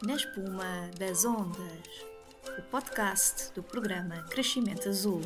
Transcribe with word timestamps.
Na 0.00 0.14
espuma 0.14 0.88
das 0.96 1.24
ondas, 1.24 2.06
o 2.56 2.62
podcast 2.70 3.52
do 3.52 3.64
programa 3.64 4.22
Crescimento 4.28 4.88
Azul. 4.88 5.20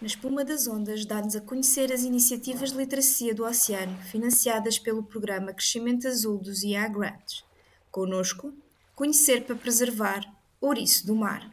Na 0.00 0.06
espuma 0.06 0.42
das 0.42 0.66
ondas 0.66 1.04
dá-nos 1.04 1.36
a 1.36 1.42
conhecer 1.42 1.92
as 1.92 2.00
iniciativas 2.00 2.72
de 2.72 2.78
literacia 2.78 3.34
do 3.34 3.44
oceano 3.44 3.96
financiadas 4.04 4.78
pelo 4.78 5.02
programa 5.02 5.52
Crescimento 5.52 6.08
Azul 6.08 6.38
dos 6.38 6.62
IA 6.62 6.88
Grants. 6.88 7.44
Conosco, 7.90 8.54
conhecer 8.94 9.44
para 9.44 9.54
preservar 9.54 10.24
ouriço 10.58 11.06
do 11.06 11.14
mar. 11.14 11.46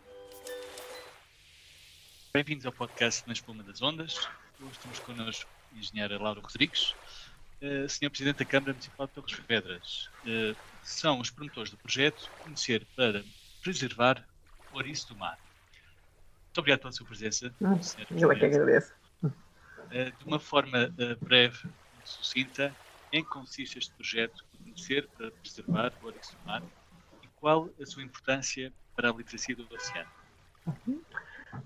Bem-vindos 2.34 2.66
ao 2.66 2.72
podcast 2.72 3.28
Na 3.28 3.34
Espuma 3.34 3.62
das 3.62 3.82
Ondas. 3.82 4.26
Hoje 4.62 4.72
estamos 4.72 5.00
connosco 5.00 5.50
a 5.76 5.78
engenheira 5.78 6.18
Laura 6.18 6.40
Rodrigues, 6.40 6.96
uh, 7.62 7.90
Sr. 7.90 8.10
Presidente 8.10 8.40
da 8.40 8.46
Câmara 8.46 8.74
Municipal 8.74 9.08
de 9.08 9.14
Torres 9.14 9.40
Vedras. 9.48 10.10
Uh, 10.26 10.56
são 10.84 11.20
os 11.20 11.30
promotores 11.30 11.72
do 11.72 11.78
projeto 11.78 12.30
Conhecer 12.44 12.86
para 12.96 13.24
Preservar 13.62 14.26
o 14.72 14.78
Ouriço 14.78 15.10
do 15.10 15.16
Mar. 15.16 15.38
Muito 16.46 16.58
obrigado 16.58 16.80
pela 16.82 16.92
sua 16.92 17.06
presença, 17.06 17.54
hum, 17.62 17.80
Eu 18.12 18.32
é 18.32 18.36
que 18.36 18.46
agradeço. 18.46 18.94
Uh, 19.24 19.30
de 19.90 20.26
uma 20.26 20.40
forma 20.40 20.94
breve 21.22 21.68
e 22.04 22.10
sucinta, 22.10 22.76
em 23.12 23.24
que 23.24 23.30
consiste 23.30 23.78
este 23.78 23.94
projeto 23.94 24.46
Conhecer 24.64 25.08
para 25.18 25.32
Preservar 25.32 25.94
o 26.02 26.06
Ouriço 26.06 26.36
do 26.36 26.46
Mar 26.46 26.62
e 27.24 27.28
qual 27.36 27.70
a 27.82 27.86
sua 27.86 28.04
importância 28.04 28.72
para 28.96 29.10
a 29.10 29.14
literacia 29.14 29.56
do 29.56 29.68
oceano? 29.74 30.10
Uhum. 30.68 31.02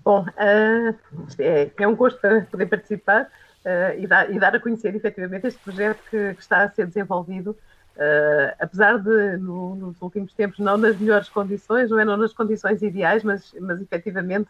Bom, 0.02 0.26
é, 0.36 1.70
é, 1.78 1.88
um 1.88 1.94
gosto 1.94 2.18
poder 2.50 2.66
participar 2.66 3.30
uh, 3.64 3.98
e, 3.98 4.06
dar, 4.06 4.30
e, 4.30 4.38
dar, 4.38 4.54
a 4.54 4.60
conhecer 4.60 4.94
efetivamente 4.94 5.46
este 5.46 5.60
projeto 5.60 6.00
que, 6.10 6.34
que 6.34 6.40
está 6.40 6.62
a 6.62 6.70
ser 6.70 6.86
desenvolvido, 6.86 7.50
uh, 7.50 8.54
apesar 8.60 8.98
de 8.98 9.36
no, 9.38 9.74
nos 9.74 10.00
últimos 10.00 10.32
tempos 10.34 10.58
não 10.58 10.76
nas 10.76 10.96
melhores 10.98 11.28
condições, 11.28 11.90
não 11.90 11.98
é 11.98 12.04
não 12.04 12.16
nas 12.16 12.32
condições 12.32 12.82
ideais, 12.82 13.24
mas, 13.24 13.54
mas 13.60 13.80
efetivamente 13.80 14.48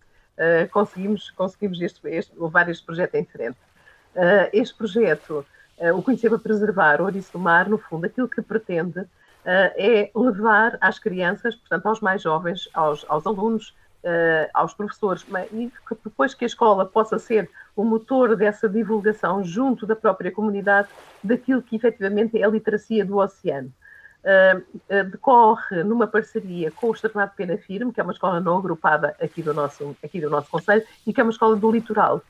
conseguimos, 0.73 1.31
conseguimos 1.31 1.81
este, 1.81 2.09
este, 2.09 2.33
levar 2.37 2.69
este 2.69 2.85
projeto 2.85 3.15
em 3.15 3.25
frente. 3.25 3.57
este 4.53 4.77
projeto, 4.77 5.47
o 5.95 6.03
Conhecer 6.03 6.29
para 6.29 6.41
Preservar 6.41 7.01
o 7.01 7.05
Ouriço 7.05 7.31
do 7.35 7.39
Mar, 7.39 7.69
no 7.69 7.79
fundo, 7.79 8.07
aquilo 8.07 8.29
que 8.29 8.42
pretende 8.42 9.07
é 9.45 10.11
levar 10.12 10.77
às 10.81 10.98
crianças, 10.98 11.55
portanto 11.55 11.87
aos 11.87 12.01
mais 12.01 12.20
jovens, 12.20 12.69
aos, 12.75 13.07
aos 13.09 13.25
alunos, 13.25 13.77
uh, 14.05 14.51
aos 14.53 14.75
professores, 14.75 15.25
e 15.53 15.71
que 15.89 15.97
depois 16.05 16.35
que 16.35 16.45
a 16.45 16.47
escola 16.47 16.85
possa 16.85 17.19
ser 17.19 17.51
o 17.75 17.85
motor 17.85 18.37
dessa 18.37 18.69
divulgação 18.69 19.43
junto 19.43 19.87
da 19.87 19.97
própria 19.97 20.31
comunidade 20.31 20.89
daquilo 21.23 21.63
que 21.63 21.77
efetivamente 21.77 22.39
é 22.39 22.45
a 22.45 22.49
literacia 22.49 23.05
do 23.05 23.17
oceano. 23.17 23.73
Uh, 24.23 24.59
uh, 24.89 25.05
decorre 25.11 25.83
numa 25.83 26.07
parceria 26.07 26.71
com 26.71 26.89
o 26.89 26.93
Externado 26.93 27.33
Pena 27.37 27.59
Firme, 27.59 27.93
que 27.93 28.01
é 28.01 28.03
uma 28.03 28.13
escola 28.13 28.41
não 28.41 28.59
agrupada 28.59 29.15
aqui 29.21 29.43
do 29.43 29.53
nosso, 29.53 29.97
aqui 30.03 30.21
do 30.21 30.31
nosso 30.31 30.51
Conselho, 30.51 30.85
e 31.07 31.13
que 31.13 31.21
é 31.21 31.25
uma 31.25 31.33
escola 31.33 31.57
do 31.57 31.71
litoral. 31.71 32.23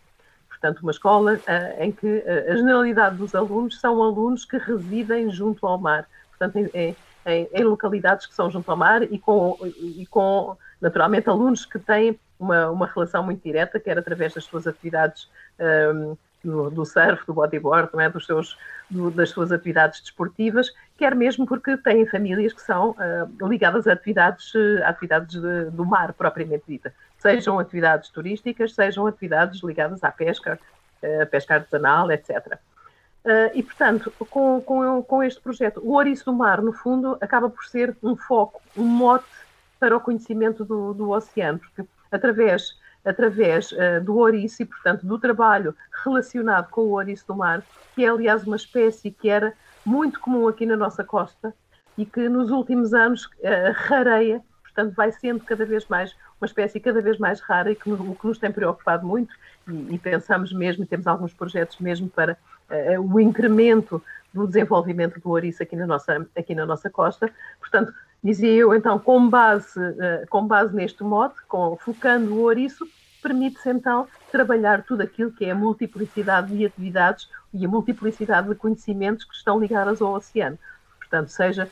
Portanto, 0.49 0.81
uma 0.81 0.93
escola 0.93 1.35
uh, 1.35 1.83
em 1.83 1.93
que 1.93 2.25
a 2.27 2.57
generalidade 2.57 3.17
dos 3.17 3.35
alunos 3.35 3.79
são 3.79 4.03
alunos 4.03 4.45
que 4.45 4.57
residem 4.57 5.31
junto 5.31 5.67
ao 5.67 5.79
mar. 5.79 6.09
Portanto, 6.31 6.71
em, 6.75 6.97
em, 7.27 7.49
em 7.53 7.65
localidades 7.65 8.27
que 8.27 8.35
são 8.35 8.51
junto 8.51 8.71
ao 8.71 8.77
mar 8.77 9.03
e 9.03 9.19
com, 9.19 9.57
e 9.79 10.07
com 10.07 10.57
naturalmente, 10.85 11.31
alunos 11.31 11.65
que 11.65 11.79
têm 11.79 12.19
uma, 12.39 12.71
uma 12.71 12.87
relação 12.87 13.23
muito 13.23 13.43
direta, 13.43 13.81
quer 13.81 13.99
através 13.99 14.35
das 14.35 14.45
suas 14.45 14.67
atividades 14.67 15.31
um, 15.59 16.15
do, 16.45 16.71
do, 16.71 16.85
surf, 16.85 17.27
do 17.27 17.33
bodyboard, 17.33 17.89
é? 17.99 18.09
dos 18.11 18.27
seus, 18.27 18.59
do, 18.91 19.11
das 19.11 19.31
suas 19.31 19.51
atividades 19.51 20.03
desportivas, 20.03 20.71
quer 20.99 21.15
mesmo 21.15 21.47
porque 21.47 21.77
têm 21.79 22.05
famílias 22.07 22.53
que 22.53 22.61
são 22.61 22.91
uh, 22.91 23.49
ligadas 23.49 23.87
a 23.87 23.95
atividades, 23.95 24.53
a 24.85 24.91
atividades 24.91 25.41
de, 25.41 25.71
do 25.71 25.87
mar 25.87 26.13
propriamente 26.13 26.65
dita, 26.69 26.93
sejam 27.19 27.59
atividades 27.59 28.11
turísticas, 28.11 28.75
sejam 28.75 29.07
atividades 29.07 29.63
ligadas 29.63 30.05
à 30.05 30.13
pesca, 30.13 30.61
uh, 31.03 31.27
pesca 31.31 31.55
artesanal, 31.55 32.13
etc. 32.13 32.59
Uh, 33.25 33.49
e, 33.55 33.63
portanto, 33.63 34.13
com, 34.31 34.61
com, 34.61 35.03
com, 35.03 35.23
este 35.23 35.41
projeto, 35.41 35.81
o 35.83 35.93
Ouriço 35.93 36.27
do 36.27 36.33
Mar, 36.35 36.61
no 36.61 36.75
fundo, 36.75 37.17
acaba 37.23 37.49
por 37.49 37.65
ser 37.65 37.97
um 38.03 38.15
foco, 38.15 38.61
um 38.77 38.85
mote 38.85 39.25
para 39.81 39.97
o 39.97 40.01
conhecimento 40.01 40.63
do, 40.63 40.93
do 40.93 41.11
oceano, 41.11 41.59
porque 41.59 41.89
através, 42.13 42.77
através 43.03 43.73
uh, 43.73 44.05
do 44.05 44.17
ouriço 44.17 44.63
e, 44.63 44.67
portanto, 44.67 45.07
do 45.07 45.19
trabalho 45.19 45.75
relacionado 46.05 46.69
com 46.69 46.83
o 46.83 46.91
ouriço 46.91 47.27
do 47.27 47.35
mar, 47.35 47.63
que 47.95 48.05
é, 48.05 48.09
aliás, 48.09 48.47
uma 48.47 48.57
espécie 48.57 49.11
que 49.11 49.31
era 49.31 49.55
muito 49.87 50.21
comum 50.21 50.47
aqui 50.47 50.67
na 50.67 50.77
nossa 50.77 51.03
costa 51.03 51.55
e 51.97 52.05
que 52.05 52.29
nos 52.29 52.51
últimos 52.51 52.93
anos 52.93 53.25
uh, 53.25 53.73
rareia, 53.75 54.43
portanto, 54.63 54.95
vai 54.95 55.11
sendo 55.13 55.43
cada 55.45 55.65
vez 55.65 55.87
mais 55.89 56.15
uma 56.41 56.47
espécie 56.47 56.79
cada 56.79 57.01
vez 57.01 57.19
mais 57.19 57.41
rara 57.41 57.73
e 57.73 57.75
que 57.75 57.91
o 57.91 58.15
que 58.15 58.27
nos 58.27 58.39
tem 58.39 58.53
preocupado 58.53 59.07
muito 59.07 59.35
e, 59.67 59.95
e 59.95 59.99
pensamos 59.99 60.53
mesmo, 60.53 60.85
temos 60.85 61.07
alguns 61.07 61.33
projetos 61.33 61.79
mesmo 61.79 62.09
para 62.09 62.37
o 62.99 63.21
incremento 63.21 64.03
do 64.33 64.47
desenvolvimento 64.47 65.21
do 65.21 65.31
ouriço 65.31 65.63
aqui 65.63 65.77
na 65.77 65.87
nossa, 65.87 66.27
aqui 66.37 66.55
na 66.55 66.67
nossa 66.67 66.91
costa. 66.91 67.31
Portanto, 67.61 67.93
Dizia 68.25 68.51
eu, 68.51 68.75
então, 68.75 68.99
com 68.99 69.29
base, 69.29 69.79
uh, 69.79 70.27
com 70.31 70.47
base 70.47 70.75
neste 70.75 71.05
modo, 71.05 71.35
com, 71.47 71.77
focando 71.77 72.33
o 72.33 72.41
ouriço, 72.41 72.89
permite-se 73.23 73.69
então 73.69 74.09
trabalhar 74.33 74.83
tudo 74.83 75.03
aquilo 75.03 75.31
que 75.31 75.45
é 75.45 75.51
a 75.51 75.55
multiplicidade 75.55 76.57
de 76.57 76.65
atividades 76.65 77.29
e 77.53 77.67
a 77.67 77.69
multiplicidade 77.69 78.49
de 78.49 78.55
conhecimentos 78.55 79.27
que 79.27 79.35
estão 79.35 79.61
ligados 79.61 80.01
ao 80.01 80.15
oceano. 80.15 80.59
Portanto, 80.99 81.29
seja, 81.29 81.71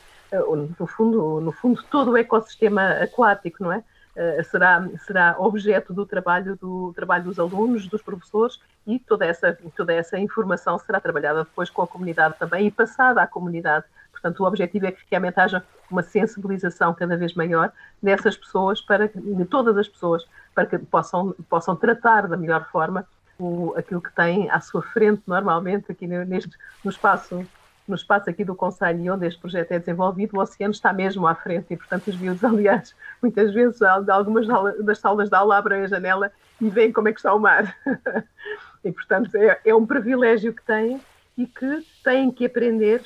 no, 0.79 0.85
fundo, 0.85 1.41
no 1.41 1.51
fundo, 1.51 1.81
todo 1.89 2.11
o 2.11 2.17
ecossistema 2.17 2.87
aquático, 3.01 3.63
não 3.63 3.71
é? 3.71 3.83
Uh, 4.15 4.43
será, 4.43 4.87
será 5.05 5.35
objeto 5.39 5.91
do 5.91 6.05
trabalho, 6.05 6.55
do 6.55 6.93
trabalho 6.95 7.23
dos 7.23 7.39
alunos, 7.39 7.87
dos 7.87 8.01
professores 8.01 8.59
e 8.85 8.99
toda 8.99 9.25
essa, 9.25 9.57
toda 9.75 9.91
essa 9.91 10.19
informação 10.19 10.77
será 10.77 10.99
trabalhada 10.99 11.43
depois 11.43 11.67
com 11.69 11.81
a 11.81 11.87
comunidade 11.87 12.35
também 12.37 12.67
e 12.67 12.71
passada 12.71 13.23
à 13.23 13.27
comunidade. 13.27 13.85
Portanto, 14.11 14.41
o 14.41 14.47
objetivo 14.47 14.85
é 14.85 14.91
que 14.91 15.01
realmente 15.09 15.39
haja 15.39 15.63
uma 15.89 16.03
sensibilização 16.03 16.93
cada 16.93 17.17
vez 17.17 17.33
maior 17.33 17.71
dessas 18.01 18.37
pessoas, 18.37 18.79
para 18.81 19.09
todas 19.49 19.75
as 19.77 19.87
pessoas, 19.87 20.25
para 20.53 20.65
que 20.65 20.77
possam, 20.77 21.35
possam 21.49 21.75
tratar 21.75 22.27
da 22.27 22.37
melhor 22.37 22.69
forma 22.71 23.05
o, 23.39 23.73
aquilo 23.75 24.01
que 24.01 24.13
têm 24.13 24.49
à 24.49 24.59
sua 24.59 24.81
frente 24.81 25.23
normalmente 25.25 25.91
aqui 25.91 26.07
neste, 26.07 26.51
no 26.83 26.91
espaço 26.91 27.45
no 27.87 27.95
espaço 27.95 28.29
aqui 28.29 28.45
do 28.45 28.55
Conselho 28.55 29.13
onde 29.13 29.27
este 29.27 29.39
projeto 29.39 29.71
é 29.71 29.79
desenvolvido, 29.79 30.37
o 30.37 30.41
oceano 30.41 30.71
está 30.71 30.93
mesmo 30.93 31.27
à 31.27 31.35
frente 31.35 31.73
e, 31.73 31.77
portanto, 31.77 32.07
os 32.07 32.17
miúdos, 32.17 32.43
aliás, 32.45 32.95
muitas 33.21 33.53
vezes, 33.53 33.81
algumas 33.81 34.47
das 34.83 34.99
salas 34.99 35.29
de 35.29 35.35
aula 35.35 35.57
abrem 35.57 35.83
a 35.83 35.87
janela 35.87 36.31
e 36.61 36.69
veem 36.69 36.91
como 36.91 37.09
é 37.09 37.13
que 37.13 37.19
está 37.19 37.33
o 37.33 37.39
mar. 37.39 37.75
e, 38.83 38.91
portanto, 38.91 39.35
é, 39.35 39.59
é 39.65 39.75
um 39.75 39.85
privilégio 39.85 40.53
que 40.53 40.63
têm 40.63 41.01
e 41.37 41.45
que 41.45 41.85
têm 42.03 42.31
que 42.31 42.45
aprender 42.45 43.01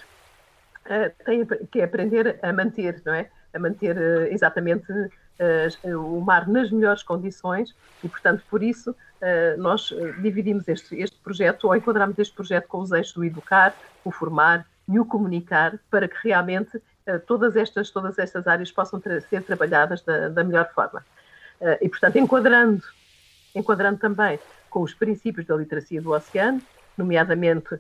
uh, 0.88 1.23
tem 1.25 1.45
que 1.71 1.81
aprender 1.81 2.39
a 2.41 2.51
manter, 2.51 3.01
não 3.05 3.13
é? 3.13 3.29
A 3.53 3.59
manter 3.59 3.97
uh, 3.97 4.27
exatamente 4.31 4.91
o 5.96 6.20
mar 6.22 6.48
nas 6.48 6.72
melhores 6.72 7.03
condições 7.03 7.75
e, 8.03 8.09
portanto, 8.09 8.44
por 8.50 8.64
isso 8.64 8.96
nós 9.58 9.94
dividimos 10.22 10.68
este, 10.68 10.96
este 10.96 11.18
projeto 11.18 11.66
ou 11.66 11.75
enquadramos 11.75 12.18
este 12.20 12.34
projeto 12.34 12.68
com 12.68 12.80
os 12.80 12.92
eixos 12.92 13.14
do 13.14 13.25
educar, 13.25 13.75
o 14.03 14.12
formar 14.12 14.66
e 14.88 15.00
o 15.00 15.06
comunicar 15.06 15.80
para 15.90 16.08
que 16.08 16.16
realmente 16.24 16.81
todas 17.25 17.56
estas 17.56 17.90
todas 17.90 18.20
estas 18.20 18.48
áreas 18.48 18.72
possam 18.72 19.00
ter, 19.00 19.22
ser 19.24 19.44
trabalhadas 19.44 20.02
da, 20.03 20.30
da 20.30 20.44
melhor 20.44 20.70
forma. 20.74 21.03
e, 21.81 21.90
portanto, 21.90 22.18
enquadrando, 22.18 22.84
enquadrando 23.56 24.00
também 24.00 24.40
com 24.69 24.81
os 24.81 24.94
princípios 24.94 25.46
da 25.48 25.56
literacia 25.56 26.02
do 26.02 26.12
oceano, 26.12 26.62
nomeadamente 26.98 27.80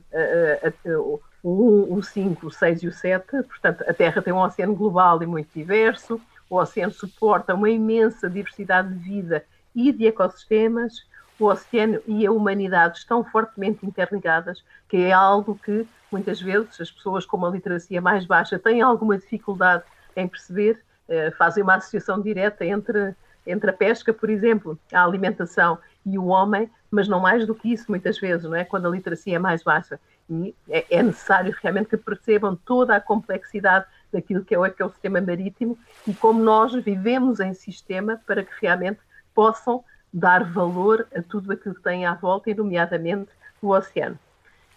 o 0.85 1.19
1, 1.43 1.93
o 1.93 2.03
5, 2.03 2.47
o 2.47 2.51
6 2.51 2.83
e 2.83 2.87
o 2.87 2.91
7. 2.91 3.43
Portanto, 3.43 3.83
a 3.87 3.93
Terra 3.93 4.21
tem 4.21 4.33
um 4.33 4.39
oceano 4.39 4.75
global 4.75 5.21
e 5.21 5.25
muito 5.25 5.49
diverso, 5.53 6.19
o 6.49 6.57
oceano 6.57 6.91
suporta 6.91 7.53
uma 7.53 7.69
imensa 7.69 8.29
diversidade 8.29 8.93
de 8.93 8.99
vida 8.99 9.45
e 9.75 9.91
de 9.91 10.07
ecossistemas, 10.07 11.05
o 11.39 11.45
oceano 11.45 12.01
e 12.07 12.25
a 12.25 12.31
humanidade 12.31 12.97
estão 12.97 13.23
fortemente 13.23 13.85
interligadas, 13.85 14.63
que 14.89 14.97
é 14.97 15.11
algo 15.11 15.59
que 15.63 15.87
muitas 16.11 16.41
vezes 16.41 16.79
as 16.81 16.89
pessoas 16.89 17.25
com 17.25 17.37
uma 17.37 17.49
literacia 17.49 18.01
mais 18.01 18.25
baixa 18.25 18.57
têm 18.57 18.81
alguma 18.81 19.17
dificuldade 19.17 19.83
em 20.15 20.27
perceber, 20.27 20.81
eh, 21.07 21.31
fazem 21.31 21.63
uma 21.63 21.75
associação 21.75 22.19
direta 22.21 22.65
entre, 22.65 23.15
entre 23.45 23.69
a 23.69 23.73
pesca, 23.73 24.11
por 24.11 24.29
exemplo, 24.29 24.79
a 24.91 25.03
alimentação 25.03 25.77
e 26.05 26.17
o 26.17 26.25
homem, 26.25 26.69
mas 26.89 27.07
não 27.07 27.19
mais 27.19 27.45
do 27.45 27.53
que 27.53 27.71
isso, 27.71 27.85
muitas 27.89 28.17
vezes, 28.17 28.45
não 28.45 28.55
é? 28.55 28.63
Quando 28.63 28.87
a 28.87 28.91
literacia 28.91 29.35
é 29.35 29.39
mais 29.39 29.61
baixa. 29.61 29.99
E 30.29 30.55
é, 30.69 30.85
é 30.89 31.03
necessário 31.03 31.55
realmente 31.61 31.89
que 31.89 31.97
percebam 31.97 32.55
toda 32.55 32.95
a 32.95 33.01
complexidade 33.01 33.85
daquilo 34.11 34.43
que 34.43 34.55
é 34.55 34.59
o 34.59 34.65
ecossistema 34.65 35.21
marítimo 35.21 35.77
e 36.07 36.13
como 36.13 36.41
nós 36.41 36.73
vivemos 36.73 37.39
em 37.39 37.53
sistema 37.53 38.19
para 38.25 38.43
que 38.43 38.51
realmente 38.61 38.99
possam 39.33 39.83
dar 40.13 40.43
valor 40.43 41.07
a 41.15 41.21
tudo 41.21 41.51
aquilo 41.51 41.75
que 41.75 41.83
tem 41.83 42.05
à 42.05 42.13
volta, 42.13 42.49
e 42.49 42.55
nomeadamente 42.55 43.29
o 43.61 43.69
oceano. 43.69 44.17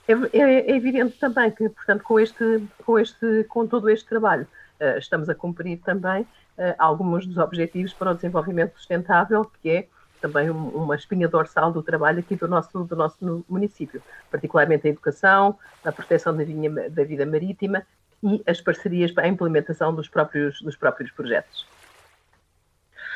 é, 0.06 0.12
é, 0.12 0.71
é, 0.71 0.77
evidente 0.77 1.19
também 1.19 1.50
que, 1.50 1.69
portanto, 1.69 2.03
com, 2.03 2.19
este, 2.19 2.65
com, 2.85 2.99
este, 2.99 3.44
com 3.44 3.67
todo 3.67 3.88
este 3.88 4.09
trabalho, 4.09 4.47
uh, 4.81 4.99
estamos 4.99 5.29
a 5.29 5.35
cumprir 5.35 5.79
também 5.79 6.23
uh, 6.23 6.75
alguns 6.79 7.26
dos 7.26 7.38
objetivos 7.38 7.93
para 7.94 8.11
o 8.11 8.15
desenvolvimento 8.15 8.76
sustentável, 8.76 9.50
que 9.62 9.71
é 9.71 9.88
também 10.21 10.50
um, 10.50 10.69
uma 10.69 10.97
espinha 10.97 11.29
dorsal 11.29 11.73
do 11.73 11.83
trabalho 11.83 12.19
aqui 12.19 12.37
do 12.37 12.47
nosso, 12.47 12.85
do 12.85 12.97
nosso 12.97 13.44
município, 13.49 14.03
particularmente 14.31 14.87
a 14.87 14.91
educação, 14.91 15.59
a 15.85 15.93
proteção 15.93 16.37
da, 16.37 16.44
vinha, 16.44 16.91
da 16.91 17.05
vida 17.05 17.25
marítima 17.25 17.87
e 18.22 18.43
as 18.46 18.61
parcerias 18.61 19.12
para 19.12 19.25
a 19.25 19.28
implementação 19.28 19.94
dos 19.94 20.08
próprios, 20.08 20.61
dos 20.61 20.76
próprios 20.76 21.11
projetos. 21.11 21.67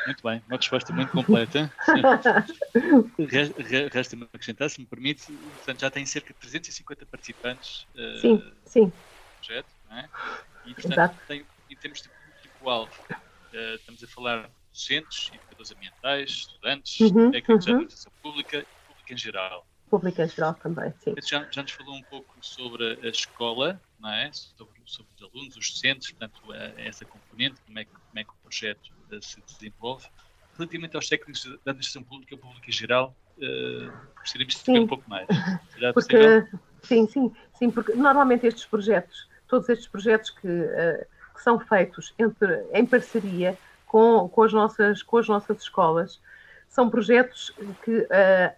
Muito 0.07 0.23
bem, 0.23 0.43
uma 0.47 0.57
resposta 0.57 0.93
muito 0.93 1.13
completa. 1.13 1.73
Resta-me 3.91 4.25
acrescentar, 4.25 4.69
se 4.69 4.81
me 4.81 4.87
permite, 4.87 5.33
portanto, 5.33 5.81
já 5.81 5.91
tem 5.91 6.05
cerca 6.05 6.35
de 6.35 6.41
350 6.41 7.07
participantes 7.07 7.87
uh, 7.95 8.21
sim, 8.21 8.53
sim. 8.65 8.85
no 8.85 8.93
projeto, 9.39 9.69
não 9.89 9.97
é? 9.97 10.09
E, 10.67 10.75
portanto, 10.75 11.17
tem, 11.27 11.47
em 11.71 11.77
termos 11.77 12.03
de 12.03 12.09
público-alvo, 12.09 12.93
uh, 13.11 13.75
estamos 13.77 14.05
a 14.05 14.07
falar 14.07 14.43
de 14.43 14.51
docentes, 14.73 15.31
educadores 15.33 15.73
ambientais, 15.73 16.31
estudantes, 16.31 17.01
uhum, 17.01 17.31
técnicos 17.31 17.55
uhum. 17.55 17.59
de 17.59 17.71
administração 17.71 18.13
pública 18.23 18.59
e 18.59 18.89
público 18.89 19.13
em 19.13 19.17
geral. 19.17 19.67
Público 19.95 20.21
em 20.21 20.29
geral 20.29 20.55
também, 20.55 20.93
sim. 20.99 21.15
Já, 21.23 21.47
já 21.51 21.63
nos 21.63 21.71
falou 21.71 21.95
um 21.95 22.03
pouco 22.03 22.35
sobre 22.41 22.99
a 23.01 23.09
escola, 23.09 23.81
não 24.01 24.11
é? 24.11 24.29
Sobre, 24.33 24.75
sobre 24.85 25.13
os 25.17 25.23
alunos, 25.23 25.57
os 25.57 25.71
docentes, 25.71 26.11
portanto, 26.11 26.41
essa 26.77 27.05
componente, 27.05 27.61
como 27.65 27.79
é 27.79 27.85
que, 27.85 27.91
como 27.91 28.19
é 28.19 28.25
que 28.25 28.31
o 28.31 28.35
projeto 28.43 28.93
se 29.21 29.41
desenvolve. 29.47 30.07
Relativamente 30.57 30.97
aos 30.97 31.09
técnicos 31.09 31.45
da 31.45 31.71
administração 31.71 32.03
pública, 32.03 32.37
pública 32.37 32.69
em 32.69 32.73
geral, 32.73 33.15
uh, 33.39 33.93
gostaríamos 34.19 34.55
de 34.55 34.61
saber 34.61 34.81
um 34.81 34.87
pouco 34.89 35.09
mais. 35.09 35.29
porque, 35.95 36.47
sim, 36.83 37.07
sim, 37.07 37.33
sim, 37.57 37.71
porque 37.71 37.93
normalmente 37.93 38.47
estes 38.47 38.65
projetos, 38.65 39.29
todos 39.47 39.69
estes 39.69 39.87
projetos 39.87 40.31
que, 40.31 40.49
uh, 40.49 41.07
que 41.35 41.41
são 41.41 41.61
feitos 41.61 42.13
entre, 42.19 42.67
em 42.73 42.85
parceria 42.85 43.57
com, 43.87 44.29
com, 44.29 44.43
as 44.43 44.53
nossas, 44.53 45.03
com 45.05 45.19
as 45.19 45.29
nossas 45.29 45.63
escolas, 45.63 46.21
são 46.75 46.91
projetos 46.91 47.55
que, 47.85 47.99
uh, 47.99 48.07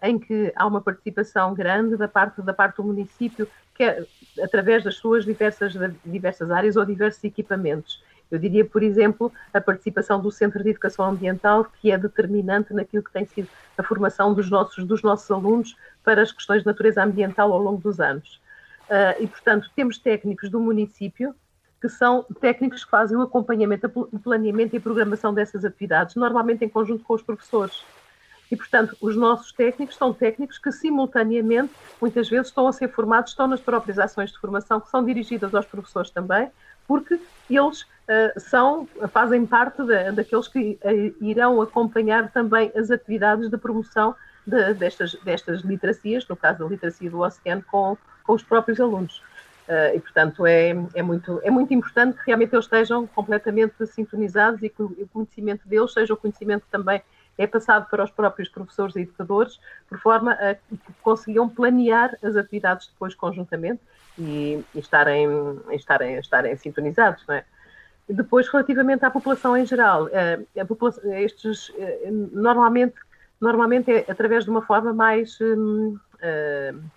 em 0.01 0.17
que 0.17 0.51
há 0.55 0.65
uma 0.65 0.81
participação 0.81 1.53
grande 1.53 1.95
da 1.95 2.07
parte, 2.07 2.41
da 2.41 2.51
parte 2.51 2.77
do 2.77 2.83
município, 2.83 3.47
que 3.75 3.83
é, 3.83 4.03
através 4.41 4.83
das 4.83 4.95
suas 4.95 5.23
diversas, 5.23 5.73
diversas 6.03 6.49
áreas 6.49 6.75
ou 6.75 6.83
diversos 6.83 7.23
equipamentos. 7.23 8.03
Eu 8.31 8.39
diria, 8.39 8.65
por 8.65 8.81
exemplo, 8.81 9.31
a 9.53 9.61
participação 9.61 10.19
do 10.19 10.31
Centro 10.31 10.63
de 10.63 10.71
Educação 10.71 11.05
Ambiental, 11.05 11.67
que 11.79 11.91
é 11.91 11.97
determinante 11.97 12.73
naquilo 12.73 13.03
que 13.03 13.13
tem 13.13 13.23
sido 13.23 13.47
a 13.77 13.83
formação 13.83 14.33
dos 14.33 14.49
nossos, 14.49 14.83
dos 14.83 15.03
nossos 15.03 15.29
alunos 15.29 15.77
para 16.03 16.23
as 16.23 16.31
questões 16.31 16.61
de 16.61 16.65
natureza 16.65 17.03
ambiental 17.03 17.53
ao 17.53 17.61
longo 17.61 17.79
dos 17.79 17.99
anos. 17.99 18.41
Uh, 18.89 19.21
e, 19.21 19.27
portanto, 19.27 19.69
temos 19.75 19.99
técnicos 19.99 20.49
do 20.49 20.59
município 20.59 21.35
que 21.79 21.87
são 21.87 22.25
técnicos 22.41 22.83
que 22.83 22.89
fazem 22.89 23.15
o 23.15 23.21
acompanhamento, 23.21 23.91
o 23.93 24.17
planeamento 24.17 24.75
e 24.75 24.79
programação 24.79 25.31
dessas 25.31 25.63
atividades, 25.63 26.15
normalmente 26.15 26.65
em 26.65 26.69
conjunto 26.69 27.03
com 27.03 27.13
os 27.13 27.21
professores. 27.21 27.83
E, 28.51 28.55
portanto, 28.55 28.95
os 29.01 29.15
nossos 29.15 29.51
técnicos 29.51 29.95
são 29.95 30.13
técnicos 30.13 30.57
que, 30.57 30.71
simultaneamente, 30.71 31.73
muitas 32.01 32.29
vezes 32.29 32.47
estão 32.47 32.67
a 32.67 32.73
ser 32.73 32.89
formados, 32.89 33.31
estão 33.31 33.47
nas 33.47 33.59
próprias 33.59 33.99
ações 33.99 34.31
de 34.31 34.39
formação, 34.39 34.79
que 34.79 34.89
são 34.89 35.03
dirigidas 35.03 35.53
aos 35.53 35.65
professores 35.65 36.09
também, 36.09 36.49
porque 36.87 37.19
eles 37.49 37.81
uh, 37.81 38.39
são, 38.39 38.87
fazem 39.11 39.45
parte 39.45 39.83
de, 39.83 40.11
daqueles 40.13 40.47
que 40.47 40.79
uh, 40.81 41.23
irão 41.23 41.61
acompanhar 41.61 42.31
também 42.31 42.71
as 42.75 42.89
atividades 42.89 43.49
de 43.49 43.57
promoção 43.57 44.15
de, 44.45 44.73
destas, 44.75 45.13
destas 45.25 45.61
literacias, 45.61 46.25
no 46.27 46.35
caso 46.35 46.59
da 46.59 46.65
literacia 46.65 47.09
do 47.09 47.19
oceano, 47.19 47.63
com, 47.69 47.97
com 48.23 48.33
os 48.33 48.43
próprios 48.43 48.79
alunos. 48.79 49.21
Uh, 49.67 49.93
e, 49.93 49.99
portanto, 49.99 50.47
é, 50.47 50.69
é, 50.93 51.03
muito, 51.03 51.41
é 51.43 51.51
muito 51.51 51.73
importante 51.73 52.17
que 52.19 52.27
realmente 52.27 52.55
eles 52.55 52.63
estejam 52.63 53.05
completamente 53.05 53.85
sintonizados 53.87 54.63
e 54.63 54.69
que 54.69 54.81
o 54.81 55.09
conhecimento 55.11 55.67
deles 55.67 55.91
seja 55.91 56.13
o 56.13 56.17
conhecimento 56.17 56.63
também 56.71 57.01
é 57.37 57.45
passado 57.45 57.87
para 57.89 58.03
os 58.03 58.11
próprios 58.11 58.49
professores 58.49 58.95
e 58.95 59.01
educadores, 59.01 59.59
por 59.87 59.99
forma 59.99 60.31
a 60.33 60.55
que 60.55 60.77
consigam 61.01 61.47
planear 61.47 62.17
as 62.23 62.35
atividades 62.35 62.87
depois 62.87 63.13
conjuntamente 63.13 63.81
e, 64.17 64.63
e 64.73 64.79
estarem, 64.79 65.27
estarem, 65.71 66.15
estarem 66.15 66.55
sintonizados, 66.57 67.23
não 67.27 67.35
é? 67.35 67.45
Depois, 68.09 68.47
relativamente 68.47 69.03
à 69.03 69.11
população 69.11 69.57
em 69.57 69.65
geral, 69.65 70.07
eh, 70.13 70.39
a 70.57 70.65
população, 70.65 71.11
estes, 71.13 71.73
eh, 71.77 72.09
normalmente, 72.31 72.95
normalmente 73.39 73.91
é 73.91 74.05
através 74.09 74.45
de 74.45 74.49
uma 74.49 74.61
forma 74.61 74.93
mais 74.93 75.37
uh, 75.41 75.99
uh, 76.23 76.87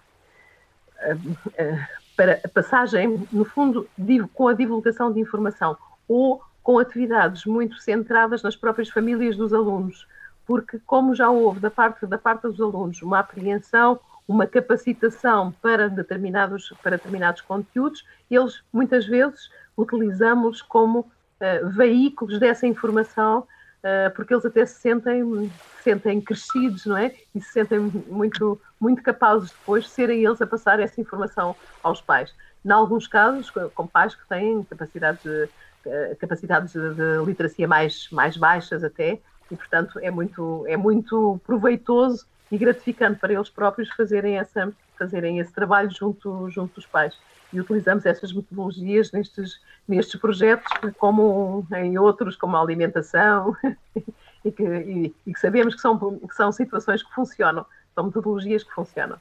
para 2.16 2.40
a 2.44 2.48
passagem, 2.48 3.26
no 3.32 3.44
fundo, 3.44 3.88
com 4.32 4.46
a 4.46 4.54
divulgação 4.54 5.12
de 5.12 5.18
informação 5.18 5.76
ou 6.06 6.40
com 6.62 6.78
atividades 6.78 7.44
muito 7.44 7.76
centradas 7.80 8.42
nas 8.42 8.54
próprias 8.54 8.88
famílias 8.88 9.36
dos 9.36 9.52
alunos, 9.52 10.06
porque 10.50 10.80
como 10.84 11.14
já 11.14 11.30
houve 11.30 11.60
da 11.60 11.70
parte, 11.70 12.04
da 12.06 12.18
parte 12.18 12.42
dos 12.42 12.60
alunos 12.60 13.00
uma 13.02 13.20
apreensão 13.20 14.00
uma 14.26 14.48
capacitação 14.48 15.52
para 15.62 15.88
determinados, 15.88 16.72
para 16.82 16.96
determinados 16.96 17.40
conteúdos, 17.40 18.04
eles 18.28 18.60
muitas 18.72 19.06
vezes 19.06 19.48
utilizamos 19.76 20.60
como 20.60 21.00
uh, 21.00 21.68
veículos 21.68 22.40
dessa 22.40 22.66
informação, 22.66 23.40
uh, 23.40 24.12
porque 24.16 24.34
eles 24.34 24.44
até 24.44 24.66
se 24.66 24.80
sentem, 24.80 25.48
se 25.76 25.82
sentem 25.84 26.20
crescidos, 26.20 26.84
não 26.84 26.96
é? 26.96 27.14
E 27.32 27.40
se 27.40 27.52
sentem 27.52 27.78
muito, 28.08 28.60
muito 28.80 29.04
capazes 29.04 29.50
depois 29.50 29.84
de 29.84 29.90
serem 29.90 30.24
eles 30.24 30.42
a 30.42 30.46
passar 30.48 30.80
essa 30.80 31.00
informação 31.00 31.54
aos 31.80 32.00
pais. 32.00 32.34
Em 32.64 32.70
alguns 32.70 33.06
casos, 33.06 33.52
com 33.72 33.86
pais 33.86 34.16
que 34.16 34.28
têm 34.28 34.64
capacidades 34.64 35.22
de, 35.22 35.44
uh, 35.86 36.16
capacidades 36.18 36.72
de, 36.72 36.94
de 36.94 37.24
literacia 37.24 37.68
mais, 37.68 38.08
mais 38.10 38.36
baixas 38.36 38.82
até, 38.82 39.20
e 39.50 39.56
portanto 39.56 39.98
é 39.98 40.10
muito, 40.10 40.64
é 40.66 40.76
muito 40.76 41.40
proveitoso 41.46 42.26
e 42.50 42.58
gratificante 42.58 43.18
para 43.18 43.32
eles 43.32 43.48
próprios 43.48 43.88
fazerem, 43.90 44.38
essa, 44.38 44.72
fazerem 44.98 45.38
esse 45.38 45.52
trabalho 45.52 45.90
junto, 45.90 46.48
junto 46.50 46.74
dos 46.74 46.86
pais. 46.86 47.16
E 47.52 47.60
utilizamos 47.60 48.06
essas 48.06 48.32
metodologias 48.32 49.10
nestes, 49.12 49.60
nestes 49.86 50.20
projetos, 50.20 50.70
como 50.98 51.66
em 51.76 51.98
outros, 51.98 52.36
como 52.36 52.56
a 52.56 52.60
alimentação, 52.60 53.56
e, 54.44 54.52
que, 54.52 54.62
e, 54.62 55.14
e 55.26 55.32
que 55.32 55.40
sabemos 55.40 55.74
que 55.74 55.80
são, 55.80 56.18
que 56.18 56.34
são 56.34 56.52
situações 56.52 57.02
que 57.02 57.12
funcionam, 57.12 57.66
são 57.94 58.04
metodologias 58.04 58.62
que 58.62 58.72
funcionam. 58.72 59.18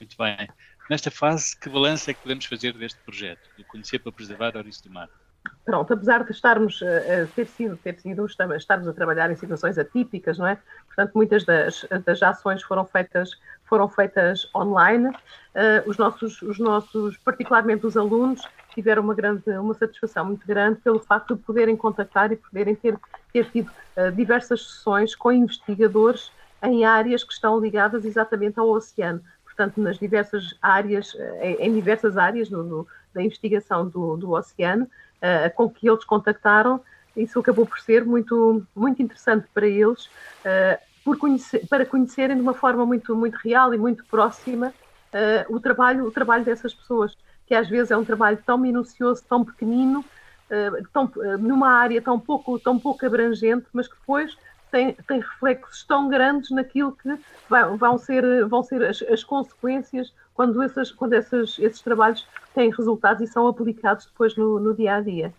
Muito 0.00 0.16
bem. 0.16 0.48
Nesta 0.88 1.10
fase, 1.10 1.54
que 1.58 1.68
balanço 1.68 2.10
é 2.10 2.14
que 2.14 2.22
podemos 2.22 2.46
fazer 2.46 2.72
deste 2.72 2.98
projeto, 3.00 3.46
de 3.58 3.64
conhecer 3.64 3.98
para 3.98 4.10
preservar 4.10 4.54
a 4.54 4.58
Ouriço 4.58 4.84
do 4.84 4.90
Mar? 4.90 5.08
Pronto, 5.64 5.92
apesar 5.92 6.24
de 6.24 6.32
estarmos 6.32 6.82
a 6.82 7.26
ter 7.34 7.46
sido, 7.46 7.76
ter 7.76 7.98
sido 8.00 8.24
estarmos 8.26 8.88
a 8.88 8.92
trabalhar 8.92 9.30
em 9.30 9.36
situações 9.36 9.76
atípicas, 9.76 10.38
não 10.38 10.46
é? 10.46 10.58
Portanto, 10.86 11.12
muitas 11.14 11.44
das, 11.44 11.86
das 12.06 12.22
ações 12.22 12.62
foram 12.62 12.86
feitas, 12.86 13.30
foram 13.64 13.88
feitas 13.88 14.48
online. 14.54 15.08
Uh, 15.08 15.86
os 15.86 15.98
nossos, 15.98 16.40
os 16.40 16.58
nossos, 16.58 17.16
particularmente 17.18 17.86
os 17.86 17.96
alunos, 17.96 18.40
tiveram 18.74 19.02
uma 19.02 19.14
grande, 19.14 19.50
uma 19.58 19.74
satisfação 19.74 20.24
muito 20.24 20.46
grande 20.46 20.80
pelo 20.80 21.00
facto 21.00 21.36
de 21.36 21.42
poderem 21.42 21.76
contactar 21.76 22.32
e 22.32 22.36
poderem 22.36 22.74
ter, 22.74 22.98
ter 23.32 23.50
tido 23.50 23.68
uh, 23.68 24.10
diversas 24.12 24.62
sessões 24.66 25.14
com 25.14 25.30
investigadores 25.30 26.32
em 26.62 26.84
áreas 26.84 27.22
que 27.22 27.32
estão 27.32 27.60
ligadas 27.60 28.04
exatamente 28.04 28.58
ao 28.58 28.68
oceano. 28.70 29.22
Portanto, 29.44 29.80
nas 29.80 29.98
diversas 29.98 30.56
áreas, 30.62 31.14
em, 31.42 31.54
em 31.66 31.74
diversas 31.74 32.16
áreas 32.16 32.48
no, 32.48 32.62
no, 32.62 32.86
da 33.12 33.22
investigação 33.22 33.88
do, 33.88 34.16
do 34.16 34.32
oceano, 34.32 34.88
uh, 35.22 35.54
com 35.54 35.68
que 35.68 35.88
eles 35.88 36.04
contactaram, 36.04 36.80
isso 37.16 37.38
acabou 37.38 37.66
por 37.66 37.78
ser 37.80 38.04
muito, 38.04 38.64
muito 38.74 39.02
interessante 39.02 39.46
para 39.52 39.66
eles, 39.66 40.06
uh, 40.06 40.78
por 41.04 41.16
conhecer, 41.16 41.66
para 41.68 41.84
conhecerem 41.84 42.36
de 42.36 42.42
uma 42.42 42.54
forma 42.54 42.84
muito, 42.84 43.14
muito 43.16 43.36
real 43.36 43.74
e 43.74 43.78
muito 43.78 44.04
próxima 44.06 44.72
uh, 45.12 45.54
o, 45.54 45.60
trabalho, 45.60 46.06
o 46.06 46.10
trabalho 46.10 46.44
dessas 46.44 46.74
pessoas, 46.74 47.16
que 47.46 47.54
às 47.54 47.68
vezes 47.68 47.90
é 47.90 47.96
um 47.96 48.04
trabalho 48.04 48.38
tão 48.44 48.58
minucioso, 48.58 49.24
tão 49.26 49.44
pequenino, 49.44 50.04
tão, 50.92 51.10
numa 51.38 51.68
área 51.68 52.00
tão 52.00 52.18
pouco, 52.18 52.58
tão 52.58 52.78
pouco 52.78 53.04
abrangente, 53.04 53.66
mas 53.72 53.86
que 53.86 53.94
depois 53.94 54.36
tem, 54.70 54.92
tem 55.06 55.20
reflexos 55.20 55.84
tão 55.84 56.08
grandes 56.08 56.50
naquilo 56.50 56.92
que 56.92 57.18
vai, 57.48 57.64
vão 57.76 57.98
ser, 57.98 58.46
vão 58.46 58.62
ser 58.62 58.82
as, 58.84 59.02
as 59.02 59.24
consequências 59.24 60.12
quando, 60.38 60.62
essas, 60.62 60.92
quando 60.92 61.14
essas, 61.14 61.58
esses 61.58 61.80
trabalhos 61.80 62.24
têm 62.54 62.70
resultados 62.70 63.20
e 63.20 63.26
são 63.26 63.48
aplicados 63.48 64.06
depois 64.06 64.36
no, 64.36 64.60
no 64.60 64.72
dia 64.72 64.94
a 64.94 65.00
dia. 65.00 65.34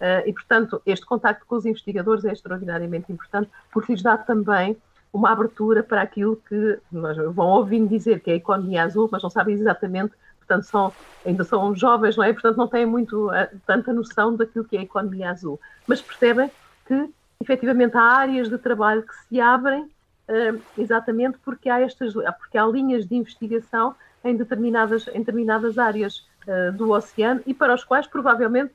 Uh, 0.00 0.26
e, 0.26 0.32
portanto, 0.32 0.80
este 0.86 1.04
contacto 1.04 1.44
com 1.44 1.56
os 1.56 1.66
investigadores 1.66 2.24
é 2.24 2.32
extraordinariamente 2.32 3.12
importante 3.12 3.50
porque 3.70 3.92
lhes 3.92 4.02
dá 4.02 4.16
também 4.16 4.74
uma 5.12 5.32
abertura 5.32 5.82
para 5.82 6.00
aquilo 6.00 6.36
que 6.48 6.78
vão 6.90 7.48
ouvindo 7.48 7.90
dizer 7.90 8.20
que 8.20 8.30
é 8.30 8.34
a 8.34 8.36
economia 8.36 8.84
azul, 8.84 9.06
mas 9.12 9.22
não 9.22 9.28
sabem 9.28 9.54
exatamente, 9.54 10.14
portanto, 10.38 10.62
são, 10.62 10.92
ainda 11.26 11.44
são 11.44 11.76
jovens, 11.76 12.16
não 12.16 12.24
é? 12.24 12.32
Portanto, 12.32 12.56
não 12.56 12.68
têm 12.68 12.86
muito, 12.86 13.28
uh, 13.28 13.60
tanta 13.66 13.92
noção 13.92 14.34
daquilo 14.34 14.64
que 14.64 14.78
é 14.78 14.80
a 14.80 14.84
economia 14.84 15.30
azul. 15.30 15.60
Mas 15.86 16.00
percebem 16.00 16.50
que, 16.86 17.10
efetivamente, 17.38 17.98
há 17.98 18.02
áreas 18.02 18.48
de 18.48 18.56
trabalho 18.56 19.02
que 19.02 19.14
se 19.14 19.38
abrem 19.42 19.82
uh, 19.82 20.62
exatamente 20.78 21.36
porque 21.44 21.68
há, 21.68 21.80
estas, 21.80 22.14
porque 22.14 22.56
há 22.56 22.64
linhas 22.64 23.06
de 23.06 23.14
investigação 23.14 23.94
em 24.24 24.36
determinadas, 24.36 25.08
em 25.08 25.20
determinadas 25.20 25.78
áreas 25.78 26.26
uh, 26.46 26.72
do 26.72 26.90
oceano 26.90 27.42
e 27.46 27.54
para 27.54 27.74
os 27.74 27.84
quais 27.84 28.06
provavelmente 28.06 28.72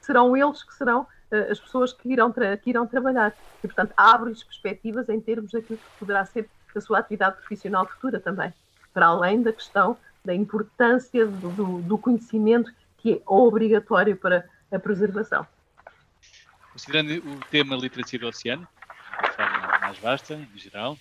serão 0.00 0.36
eles 0.36 0.62
que 0.62 0.74
serão 0.74 1.02
uh, 1.02 1.50
as 1.50 1.60
pessoas 1.60 1.92
que 1.92 2.10
irão, 2.10 2.32
que 2.32 2.70
irão 2.70 2.86
trabalhar. 2.86 3.34
E, 3.62 3.66
portanto, 3.66 3.92
abre-lhes 3.96 4.42
perspectivas 4.42 5.08
em 5.08 5.20
termos 5.20 5.52
daquilo 5.52 5.78
que 5.78 5.98
poderá 5.98 6.24
ser 6.24 6.48
a 6.74 6.80
sua 6.80 6.98
atividade 6.98 7.36
profissional 7.36 7.86
futura 7.86 8.20
também, 8.20 8.52
para 8.92 9.06
além 9.06 9.42
da 9.42 9.52
questão 9.52 9.96
da 10.24 10.34
importância 10.34 11.26
do, 11.26 11.50
do, 11.50 11.82
do 11.82 11.98
conhecimento 11.98 12.70
que 12.98 13.14
é 13.14 13.22
obrigatório 13.24 14.16
para 14.16 14.44
a 14.70 14.78
preservação. 14.78 15.46
Considerando 16.72 17.10
o 17.30 17.40
tema 17.50 17.76
literacia 17.76 18.18
do 18.18 18.26
oceano, 18.26 18.68
mais 19.80 19.98
vasta, 19.98 20.34
em 20.34 20.58
geral, 20.58 20.98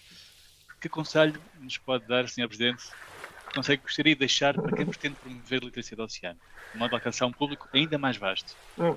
que 0.80 0.88
conselho 0.88 1.42
nos 1.60 1.78
pode 1.78 2.06
dar, 2.08 2.30
Sr. 2.30 2.48
Presidente, 2.48 2.84
que 3.54 3.78
gostaria 3.78 4.14
de 4.14 4.20
deixar 4.20 4.54
para 4.54 4.76
quem 4.76 4.86
pretende 4.86 5.16
promover 5.16 5.62
a 5.62 5.66
literacia 5.66 5.96
do 5.96 6.04
oceano, 6.04 6.40
de 6.74 6.78
modo 6.78 6.94
a 6.94 6.98
alcançar 6.98 7.26
um 7.26 7.32
público 7.32 7.70
ainda 7.74 7.98
mais 7.98 8.18
vasto? 8.18 8.56
Hum. 8.78 8.96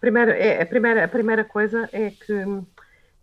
Primeiro, 0.00 0.30
é, 0.30 0.62
a, 0.62 0.66
primeira, 0.66 1.04
a 1.04 1.08
primeira 1.08 1.44
coisa 1.44 1.88
é 1.92 2.10
que 2.10 2.32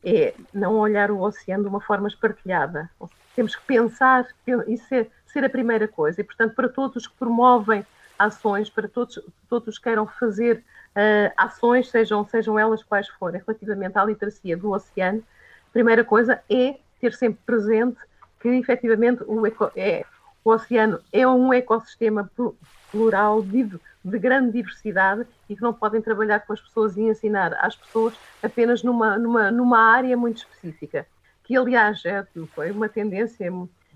é 0.03 0.33
não 0.53 0.75
olhar 0.75 1.11
o 1.11 1.19
oceano 1.19 1.63
de 1.63 1.69
uma 1.69 1.81
forma 1.81 2.07
espartilhada. 2.07 2.89
Temos 3.35 3.55
que 3.55 3.65
pensar 3.65 4.27
e 4.67 4.77
ser, 4.77 5.09
ser 5.25 5.43
a 5.43 5.49
primeira 5.49 5.87
coisa. 5.87 6.21
E, 6.21 6.23
portanto, 6.23 6.53
para 6.53 6.69
todos 6.69 6.95
os 6.97 7.07
que 7.07 7.15
promovem 7.17 7.85
ações, 8.17 8.69
para 8.69 8.87
todos, 8.87 9.19
todos 9.49 9.77
queiram 9.77 10.07
fazer 10.07 10.63
uh, 10.95 11.33
ações, 11.35 11.89
sejam, 11.89 12.25
sejam 12.25 12.57
elas 12.57 12.83
quais 12.83 13.07
forem, 13.09 13.41
relativamente 13.45 13.97
à 13.97 14.05
literacia 14.05 14.55
do 14.55 14.71
oceano, 14.71 15.23
a 15.69 15.73
primeira 15.73 16.03
coisa 16.03 16.41
é 16.49 16.77
ter 16.99 17.13
sempre 17.13 17.39
presente 17.45 17.97
que, 18.39 18.49
efetivamente, 18.49 19.23
o, 19.27 19.45
eco, 19.45 19.71
é, 19.75 20.05
o 20.47 20.53
oceano 20.53 21.01
é 21.11 21.27
um 21.27 21.51
ecossistema 21.51 22.31
plural, 22.89 23.41
de, 23.41 23.69
de 24.03 24.19
grande 24.19 24.53
diversidade 24.53 25.27
e 25.49 25.57
que 25.57 25.61
não 25.61 25.73
podem 25.73 26.01
trabalhar 26.01 26.39
com 26.39 26.53
as 26.53 26.61
pessoas 26.61 26.95
e 26.95 27.01
ensinar 27.01 27.53
às 27.59 27.75
pessoas 27.75 28.13
apenas 28.41 28.81
numa, 28.81 29.17
numa, 29.17 29.51
numa 29.51 29.77
área 29.77 30.15
muito 30.15 30.37
específica. 30.37 31.05
Que, 31.43 31.57
aliás, 31.57 32.01
é, 32.05 32.25
foi 32.55 32.71
uma 32.71 32.87
tendência, 32.87 33.51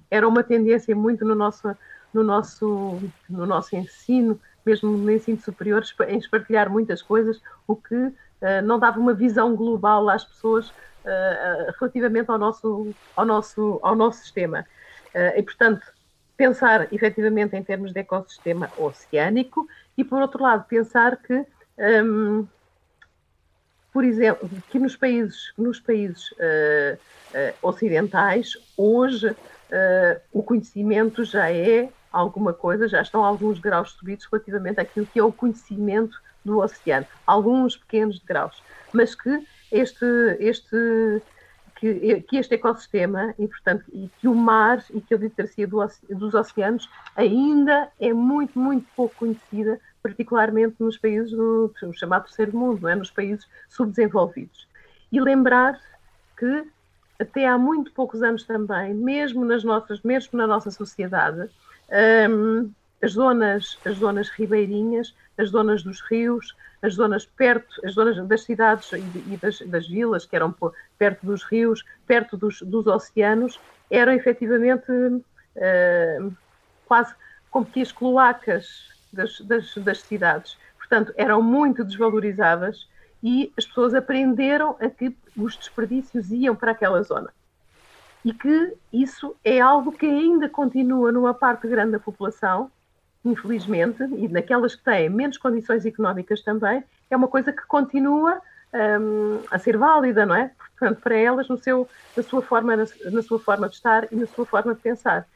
era 0.09 0.27
uma 0.27 0.43
tendência 0.43 0.93
muito 0.93 1.23
no 1.23 1.35
nosso, 1.35 1.73
no 2.13 2.21
nosso, 2.21 2.99
no 3.29 3.45
nosso 3.45 3.73
ensino, 3.77 4.37
mesmo 4.65 4.91
no 4.91 5.09
ensino 5.09 5.39
superior, 5.39 5.85
em 6.09 6.17
espartilhar 6.17 6.69
muitas 6.69 7.01
coisas, 7.01 7.41
o 7.65 7.77
que 7.77 7.95
uh, 7.95 8.13
não 8.65 8.77
dava 8.77 8.99
uma 8.99 9.13
visão 9.13 9.55
global 9.55 10.09
às 10.09 10.25
pessoas 10.25 10.67
uh, 10.67 11.73
relativamente 11.79 12.29
ao 12.29 12.37
nosso, 12.37 12.93
ao 13.15 13.25
nosso, 13.25 13.79
ao 13.81 13.95
nosso 13.95 14.19
sistema. 14.19 14.65
Uh, 15.15 15.39
e, 15.39 15.43
portanto, 15.43 15.81
pensar 16.41 16.91
efetivamente 16.91 17.55
em 17.55 17.61
termos 17.61 17.93
de 17.93 17.99
ecossistema 17.99 18.67
oceânico 18.75 19.67
e, 19.95 20.03
por 20.03 20.23
outro 20.23 20.41
lado, 20.41 20.65
pensar 20.67 21.17
que, 21.17 21.45
um, 22.03 22.47
por 23.93 24.03
exemplo, 24.03 24.49
que 24.71 24.79
nos 24.79 24.95
países, 24.95 25.53
nos 25.55 25.79
países 25.79 26.33
ocidentais, 27.61 28.57
hoje, 28.75 29.35
o 30.33 30.41
conhecimento 30.41 31.23
já 31.23 31.51
é 31.51 31.89
alguma 32.11 32.53
coisa, 32.53 32.87
já 32.87 33.03
estão 33.03 33.23
alguns 33.23 33.59
graus 33.59 33.91
subidos 33.91 34.25
relativamente 34.31 34.81
àquilo 34.81 35.05
que 35.05 35.19
é 35.19 35.23
o 35.23 35.31
conhecimento 35.31 36.19
do 36.43 36.57
oceano, 36.57 37.05
alguns 37.27 37.77
pequenos 37.77 38.17
graus, 38.17 38.63
mas 38.91 39.13
que 39.13 39.45
este, 39.71 40.05
este, 40.39 41.21
que, 41.81 42.21
que 42.21 42.37
este 42.37 42.53
ecossistema 42.53 43.33
e, 43.39 43.47
portanto, 43.47 43.83
e 43.91 44.07
que 44.19 44.27
o 44.27 44.35
mar 44.35 44.85
e 44.93 45.01
que 45.01 45.15
a 45.15 45.17
literacia 45.17 45.65
do, 45.65 45.83
dos 46.11 46.35
oceanos 46.35 46.87
ainda 47.15 47.89
é 47.99 48.13
muito, 48.13 48.57
muito 48.59 48.87
pouco 48.95 49.15
conhecida, 49.15 49.79
particularmente 50.03 50.75
nos 50.79 50.95
países 50.95 51.31
do, 51.31 51.73
do 51.81 51.93
chamado 51.93 52.25
terceiro 52.25 52.55
mundo, 52.55 52.87
é? 52.87 52.93
nos 52.93 53.09
países 53.09 53.47
subdesenvolvidos. 53.67 54.67
E 55.11 55.19
lembrar 55.19 55.81
que 56.37 56.67
até 57.19 57.47
há 57.47 57.57
muito 57.57 57.91
poucos 57.93 58.21
anos 58.21 58.43
também, 58.43 58.93
mesmo 58.93 59.43
nas 59.43 59.63
nossas, 59.63 60.01
mesmo 60.03 60.37
na 60.37 60.45
nossa 60.45 60.69
sociedade, 60.69 61.49
um, 62.29 62.71
as 63.01 63.13
zonas, 63.13 63.79
as 63.83 63.97
zonas 63.97 64.29
ribeirinhas, 64.29 65.15
as 65.41 65.49
zonas 65.49 65.83
dos 65.83 66.01
rios, 66.01 66.55
as 66.81 66.93
zonas 66.95 67.25
perto, 67.25 67.85
as 67.85 67.93
zonas 67.93 68.17
das 68.27 68.43
cidades 68.43 68.91
e, 68.91 69.37
das, 69.37 69.59
das, 69.61 69.87
vilas 69.87 70.25
que 70.25 70.35
eram 70.35 70.55
perto 70.97 71.25
dos 71.25 71.43
rios, 71.43 71.83
perto 72.05 72.37
dos, 72.37 72.61
dos 72.61 72.85
oceanos, 72.87 73.59
eram 73.89 74.13
efetivamente 74.13 74.91
uh, 74.91 76.33
quase 76.85 77.13
como 77.49 77.65
que 77.65 77.81
as 77.81 77.91
cloacas 77.91 78.89
das, 79.11 79.41
das, 79.41 79.75
das 79.75 80.01
cidades. 80.01 80.57
Portanto, 80.77 81.13
eram 81.17 81.41
muito 81.41 81.83
desvalorizadas 81.83 82.87
e 83.23 83.51
as 83.57 83.65
pessoas 83.65 83.93
aprenderam 83.93 84.75
a 84.79 84.89
que 84.89 85.15
os 85.35 85.55
desperdícios 85.57 86.31
iam 86.31 86.55
para 86.55 86.71
aquela 86.71 87.01
zona 87.03 87.31
e 88.23 88.33
que 88.33 88.73
isso 88.93 89.35
é 89.43 89.59
algo 89.59 89.91
que 89.91 90.05
ainda 90.05 90.47
continua 90.47 91.11
numa 91.11 91.33
parte 91.33 91.67
grande 91.67 91.93
da 91.93 91.99
população, 91.99 92.71
infelizmente, 93.23 94.03
e 94.03 94.27
naquelas 94.27 94.75
que 94.75 94.83
têm 94.83 95.09
menos 95.09 95.37
condições 95.37 95.85
económicas 95.85 96.41
também, 96.41 96.83
é 97.09 97.15
uma 97.15 97.27
coisa 97.27 97.51
que 97.51 97.65
continua 97.67 98.41
um, 98.73 99.39
a 99.51 99.59
ser 99.59 99.77
válida, 99.77 100.25
não 100.25 100.35
é? 100.35 100.51
Portanto, 100.77 101.01
para 101.01 101.15
elas, 101.15 101.47
no 101.47 101.57
seu, 101.57 101.87
na, 102.15 102.23
sua 102.23 102.41
forma, 102.41 102.75
na, 102.75 102.85
na 103.11 103.21
sua 103.21 103.39
forma 103.39 103.69
de 103.69 103.75
estar 103.75 104.11
e 104.11 104.15
na 104.15 104.25
sua 104.25 104.45
forma 104.45 104.73
de 104.73 104.81
pensar. 104.81 105.27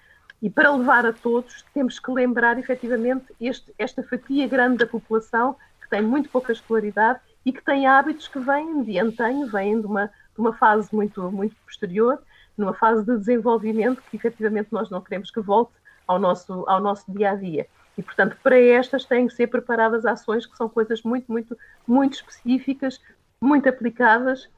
E 0.42 0.50
para 0.50 0.72
levar 0.76 1.06
a 1.06 1.14
todos, 1.14 1.64
temos 1.74 2.00
que 2.00 2.12
lembrar 2.12 2.58
efetivamente 2.58 3.26
este, 3.40 3.74
esta 3.78 4.04
fatia 4.04 4.48
grande 4.48 4.78
da 4.78 4.88
população 4.88 5.56
que 5.82 5.90
tem 5.90 6.02
muito 6.02 6.30
pouca 6.30 6.52
escolaridade 6.52 7.20
e 7.46 7.54
que 7.54 7.64
tem 7.64 7.86
hábitos 7.86 8.28
que 8.28 8.40
vêm 8.40 8.82
de 8.84 9.00
antanho, 9.00 9.48
vêm 9.48 9.80
de 9.80 9.86
uma, 9.86 10.08
de 10.08 10.40
uma 10.40 10.54
fase 10.54 10.94
muito, 10.94 11.32
muito 11.32 11.56
posterior 11.66 12.20
numa 12.58 12.74
fase 12.74 13.06
de 13.06 13.18
desenvolvimento 13.18 14.02
que 14.10 14.18
efetivamente 14.18 14.70
nós 14.72 14.90
não 14.90 15.02
queremos 15.02 15.30
que 15.30 15.42
volte 15.42 15.74
ao 16.08 16.20
nosso, 16.20 16.64
ao 16.68 16.80
nosso 16.80 17.12
dia 17.12 17.32
a 17.32 17.36
dia. 17.36 17.68
E, 17.98 18.04
portanto, 18.04 18.38
para 18.44 18.60
estas 18.60 19.06
têm 19.06 19.28
que 19.28 19.34
ser 19.34 19.48
preparadas 19.48 20.06
ações 20.06 20.46
que 20.46 20.56
são 20.58 20.68
coisas 20.68 21.02
muito, 21.02 21.32
muito, 21.32 21.58
muito 21.88 22.14
específicas, 22.16 23.00
muito 23.40 23.70
aplicadas 23.70 24.50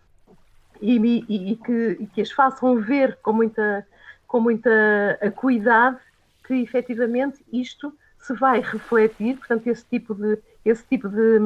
e, 0.82 0.98
e, 0.98 1.52
e, 1.52 1.56
que, 1.56 1.98
e 2.00 2.08
que, 2.08 2.22
as 2.22 2.32
façam 2.32 2.80
ver 2.80 3.18
com 3.22 3.34
muita, 3.34 3.86
com 4.28 4.40
muita 4.40 4.70
acuidade 5.22 5.98
que 6.46 6.56
efetivamente 6.56 7.44
isto 7.52 7.94
se 8.20 8.34
vai 8.34 8.60
refletir, 8.62 9.38
portanto, 9.38 9.68
esse 9.68 9.86
tipo 9.86 10.16
de, 10.16 10.40
esse 10.66 10.84
tipo 10.86 11.08
de, 11.08 11.40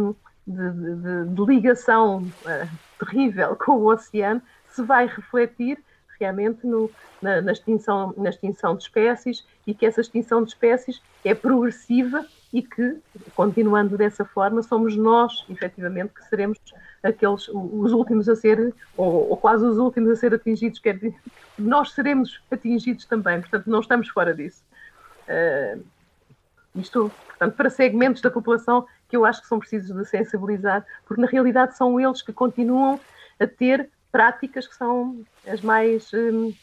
de, 0.47 0.71
de, 0.71 1.35
de 1.35 1.45
ligação 1.45 2.19
uh, 2.19 2.69
terrível 2.99 3.55
com 3.55 3.73
o 3.73 3.91
oceano 3.91 4.41
se 4.69 4.81
vai 4.81 5.07
refletir 5.07 5.77
realmente 6.21 6.65
no, 6.65 6.89
na, 7.21 7.41
na, 7.41 7.51
extinção, 7.51 8.13
na 8.17 8.29
extinção 8.29 8.75
de 8.75 8.83
espécies 8.83 9.45
e 9.67 9.73
que 9.73 9.85
essa 9.85 10.01
extinção 10.01 10.43
de 10.43 10.49
espécies 10.49 11.01
é 11.25 11.35
progressiva 11.35 12.25
e 12.53 12.61
que, 12.61 12.97
continuando 13.35 13.97
dessa 13.97 14.25
forma, 14.25 14.61
somos 14.61 14.95
nós, 14.95 15.45
efetivamente, 15.49 16.13
que 16.13 16.23
seremos 16.25 16.57
aqueles, 17.01 17.47
os 17.49 17.91
últimos 17.91 18.27
a 18.27 18.35
ser, 18.35 18.73
ou, 18.95 19.29
ou 19.29 19.37
quase 19.37 19.65
os 19.65 19.77
últimos 19.77 20.11
a 20.11 20.15
ser 20.15 20.33
atingidos, 20.33 20.79
quer 20.79 20.95
dizer, 20.95 21.15
nós 21.57 21.91
seremos 21.93 22.41
atingidos 22.51 23.05
também, 23.05 23.39
portanto, 23.39 23.69
não 23.69 23.79
estamos 23.79 24.09
fora 24.09 24.33
disso. 24.33 24.63
Uh, 25.27 25.83
isto, 26.75 27.11
portanto, 27.27 27.55
para 27.55 27.69
segmentos 27.69 28.21
da 28.21 28.31
população 28.31 28.85
que 29.09 29.17
eu 29.17 29.25
acho 29.25 29.41
que 29.41 29.47
são 29.47 29.59
precisos 29.59 29.95
de 29.95 30.05
sensibilizar, 30.05 30.85
porque 31.05 31.21
na 31.21 31.27
realidade 31.27 31.75
são 31.75 31.99
eles 31.99 32.21
que 32.21 32.31
continuam 32.31 32.99
a 33.39 33.47
ter 33.47 33.89
práticas 34.11 34.67
que 34.67 34.75
são 34.75 35.23
as 35.47 35.61
mais, 35.61 36.11
hum, 36.13 36.53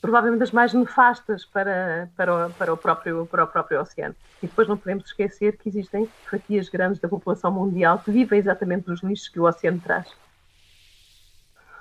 provavelmente 0.00 0.42
as 0.42 0.50
mais 0.50 0.72
nefastas 0.74 1.44
para, 1.44 2.08
para, 2.16 2.46
o, 2.46 2.50
para, 2.50 2.72
o 2.72 2.76
próprio, 2.76 3.26
para 3.26 3.44
o 3.44 3.46
próprio 3.46 3.80
oceano. 3.80 4.14
E 4.42 4.46
depois 4.46 4.68
não 4.68 4.76
podemos 4.76 5.04
esquecer 5.06 5.56
que 5.56 5.68
existem 5.68 6.08
fatias 6.30 6.68
grandes 6.68 7.00
da 7.00 7.08
população 7.08 7.50
mundial 7.50 7.98
que 7.98 8.10
vivem 8.10 8.38
exatamente 8.38 8.86
dos 8.86 9.02
lixos 9.02 9.28
que 9.28 9.40
o 9.40 9.44
oceano 9.44 9.80
traz. 9.80 10.08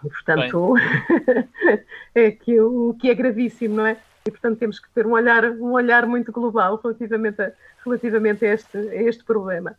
E, 0.04 0.10
portanto, 0.10 0.76
é 2.16 2.32
que 2.32 2.60
o 2.60 2.96
que 3.00 3.10
é 3.10 3.14
gravíssimo, 3.14 3.76
não 3.76 3.86
é? 3.86 3.98
E, 4.26 4.32
portanto, 4.32 4.58
temos 4.58 4.80
que 4.80 4.90
ter 4.92 5.06
um 5.06 5.12
olhar, 5.12 5.46
um 5.46 5.72
olhar 5.72 6.06
muito 6.06 6.32
global 6.32 6.80
relativamente 6.82 7.42
a, 7.42 7.52
relativamente 7.84 8.46
a, 8.46 8.54
este, 8.54 8.78
a 8.78 9.04
este 9.04 9.24
problema 9.24 9.76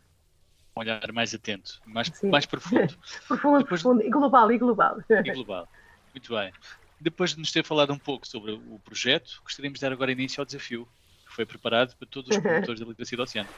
um 0.75 0.79
olhar 0.79 1.11
mais 1.11 1.33
atento, 1.33 1.81
mais, 1.85 2.11
mais 2.23 2.45
profundo. 2.45 2.95
profundo, 3.27 3.59
Depois, 3.59 3.81
profundo, 3.81 4.03
e 4.03 4.09
global, 4.09 4.51
e 4.51 4.57
global. 4.57 4.97
E 5.09 5.31
global. 5.31 5.67
Muito 6.13 6.33
bem. 6.35 6.51
Depois 6.99 7.31
de 7.31 7.39
nos 7.39 7.51
ter 7.51 7.63
falado 7.63 7.91
um 7.93 7.97
pouco 7.97 8.27
sobre 8.27 8.51
o 8.51 8.79
projeto, 8.83 9.41
gostaríamos 9.43 9.79
de 9.79 9.85
dar 9.85 9.91
agora 9.91 10.11
início 10.11 10.41
ao 10.41 10.45
desafio 10.45 10.87
que 11.27 11.33
foi 11.35 11.45
preparado 11.45 11.95
para 11.95 12.07
todos 12.07 12.35
os 12.35 12.37
promotores 12.41 12.79
da 12.79 12.85
literacia 12.85 13.17
do 13.17 13.23
oceano. 13.23 13.49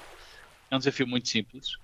É 0.69 0.75
um 0.75 0.79
desafio 0.79 1.07
muito 1.07 1.29
simples. 1.29 1.77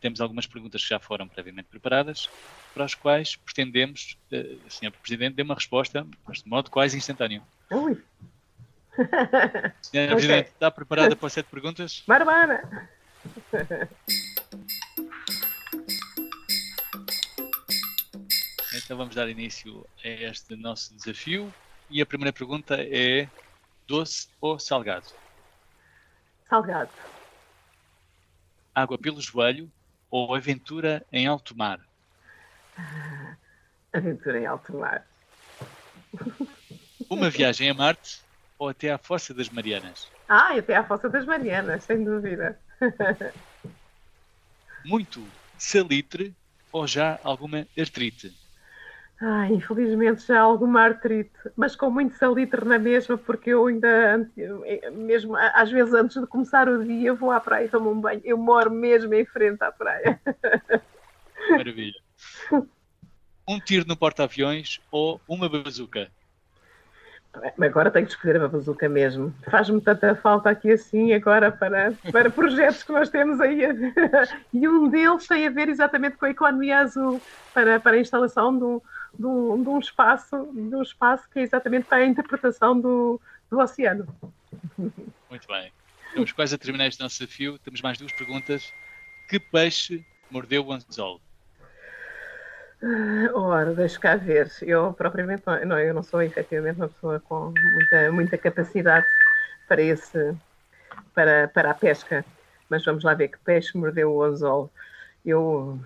Temos 0.00 0.20
algumas 0.20 0.46
perguntas 0.46 0.82
que 0.82 0.88
já 0.88 0.98
foram 0.98 1.26
previamente 1.26 1.66
preparadas, 1.68 2.30
para 2.72 2.84
as 2.84 2.94
quais 2.94 3.34
pretendemos, 3.34 4.16
uh, 4.32 4.70
Sr. 4.70 4.92
Presidente, 4.92 5.34
dê 5.34 5.42
uma 5.42 5.54
resposta, 5.54 6.06
mas 6.26 6.42
de 6.42 6.48
modo 6.48 6.70
quase 6.70 6.96
instantâneo. 6.96 7.42
Ui. 7.70 8.00
Senhora 9.82 10.12
okay. 10.12 10.14
Presidente, 10.14 10.48
está 10.48 10.70
preparada 10.70 11.14
para 11.16 11.26
as 11.26 11.32
sete 11.32 11.46
perguntas? 11.46 12.02
Barbara! 12.06 12.88
Então 18.88 18.96
vamos 18.96 19.14
dar 19.14 19.28
início 19.28 19.86
a 20.02 20.08
este 20.08 20.56
nosso 20.56 20.96
desafio. 20.96 21.54
E 21.90 22.00
a 22.00 22.06
primeira 22.06 22.32
pergunta 22.32 22.74
é: 22.80 23.30
doce 23.86 24.28
ou 24.40 24.58
salgado? 24.58 25.04
Salgado. 26.48 26.90
Água 28.74 28.96
pelo 28.96 29.20
joelho 29.20 29.70
ou 30.10 30.34
aventura 30.34 31.06
em 31.12 31.26
alto 31.26 31.54
mar? 31.54 31.78
aventura 33.92 34.40
em 34.40 34.46
alto 34.46 34.74
mar. 34.74 35.06
Uma 37.10 37.28
viagem 37.28 37.68
a 37.68 37.74
Marte 37.74 38.24
ou 38.58 38.70
até 38.70 38.90
à 38.90 38.96
Fossa 38.96 39.34
das 39.34 39.50
Marianas? 39.50 40.10
Ah, 40.30 40.56
até 40.56 40.74
à 40.74 40.82
Fossa 40.82 41.10
das 41.10 41.26
Marianas, 41.26 41.84
sem 41.84 42.02
dúvida. 42.02 42.58
Muito 44.86 45.30
salitre 45.58 46.34
ou 46.72 46.86
já 46.86 47.20
alguma 47.22 47.68
artrite? 47.78 48.37
Ah, 49.20 49.48
infelizmente 49.50 50.24
já 50.24 50.38
há 50.38 50.42
alguma 50.42 50.80
artrite, 50.80 51.32
mas 51.56 51.74
com 51.74 51.90
muito 51.90 52.14
salitre 52.14 52.64
na 52.64 52.78
mesma, 52.78 53.18
porque 53.18 53.50
eu 53.50 53.66
ainda, 53.66 54.30
mesmo 54.92 55.34
às 55.36 55.70
vezes 55.70 55.92
antes 55.92 56.20
de 56.20 56.26
começar 56.28 56.68
o 56.68 56.84
dia, 56.84 57.12
vou 57.14 57.32
à 57.32 57.40
praia 57.40 57.64
e 57.64 57.68
tomo 57.68 57.90
um 57.90 58.00
banho. 58.00 58.20
Eu 58.24 58.38
moro 58.38 58.70
mesmo 58.70 59.12
em 59.14 59.24
frente 59.24 59.60
à 59.62 59.72
praia. 59.72 60.20
Maravilha. 61.50 62.00
Um 63.48 63.58
tiro 63.58 63.86
no 63.88 63.96
porta-aviões 63.96 64.80
ou 64.90 65.20
uma 65.26 65.48
bazuca? 65.48 66.08
Agora 67.60 67.90
tenho 67.90 68.06
que 68.06 68.12
escolher 68.12 68.40
a 68.40 68.48
bazuca 68.48 68.88
mesmo. 68.88 69.34
Faz-me 69.50 69.80
tanta 69.80 70.14
falta 70.14 70.50
aqui 70.50 70.70
assim 70.70 71.12
agora 71.12 71.50
para, 71.50 71.92
para 72.12 72.30
projetos 72.30 72.82
que 72.82 72.92
nós 72.92 73.10
temos 73.10 73.40
aí. 73.40 73.62
e 74.52 74.68
um 74.68 74.88
deles 74.88 75.26
tem 75.26 75.46
a 75.46 75.50
ver 75.50 75.68
exatamente 75.68 76.16
com 76.16 76.26
a 76.26 76.30
economia 76.30 76.78
azul, 76.78 77.20
para, 77.52 77.80
para 77.80 77.96
a 77.96 78.00
instalação 78.00 78.56
do, 78.56 78.82
de 79.16 79.26
um, 79.26 79.62
de 79.62 79.68
um, 79.68 79.78
espaço, 79.78 80.50
de 80.52 80.74
um 80.74 80.82
espaço 80.82 81.28
que 81.30 81.38
é 81.38 81.42
exatamente 81.42 81.86
para 81.86 81.98
a 81.98 82.06
interpretação 82.06 82.78
do, 82.78 83.20
do 83.50 83.58
oceano. 83.58 84.06
Muito 84.76 85.46
bem. 85.46 85.72
Estamos 86.08 86.32
quase 86.32 86.54
a 86.54 86.58
terminar 86.58 86.86
este 86.86 87.00
nosso 87.00 87.18
desafio. 87.18 87.58
Temos 87.58 87.80
mais 87.82 87.98
duas 87.98 88.12
perguntas. 88.12 88.72
Que 89.28 89.38
peixe 89.38 90.04
mordeu 90.30 90.66
o 90.66 90.72
anzol? 90.72 91.20
Ora, 93.34 93.74
deixa 93.74 93.98
cá 93.98 94.16
ver. 94.16 94.50
Eu 94.62 94.92
propriamente 94.92 95.42
não, 95.66 95.78
eu 95.78 95.92
não 95.92 96.02
sou 96.02 96.22
efetivamente 96.22 96.76
uma 96.76 96.88
pessoa 96.88 97.20
com 97.20 97.52
muita, 97.52 98.12
muita 98.12 98.38
capacidade 98.38 99.06
para 99.66 99.82
esse 99.82 100.34
para, 101.14 101.48
para 101.48 101.70
a 101.70 101.74
pesca. 101.74 102.24
Mas 102.68 102.84
vamos 102.84 103.04
lá 103.04 103.14
ver 103.14 103.28
que 103.28 103.38
peixe 103.38 103.76
mordeu 103.76 104.12
o 104.12 104.22
anzol. 104.22 104.70
Eu 105.24 105.80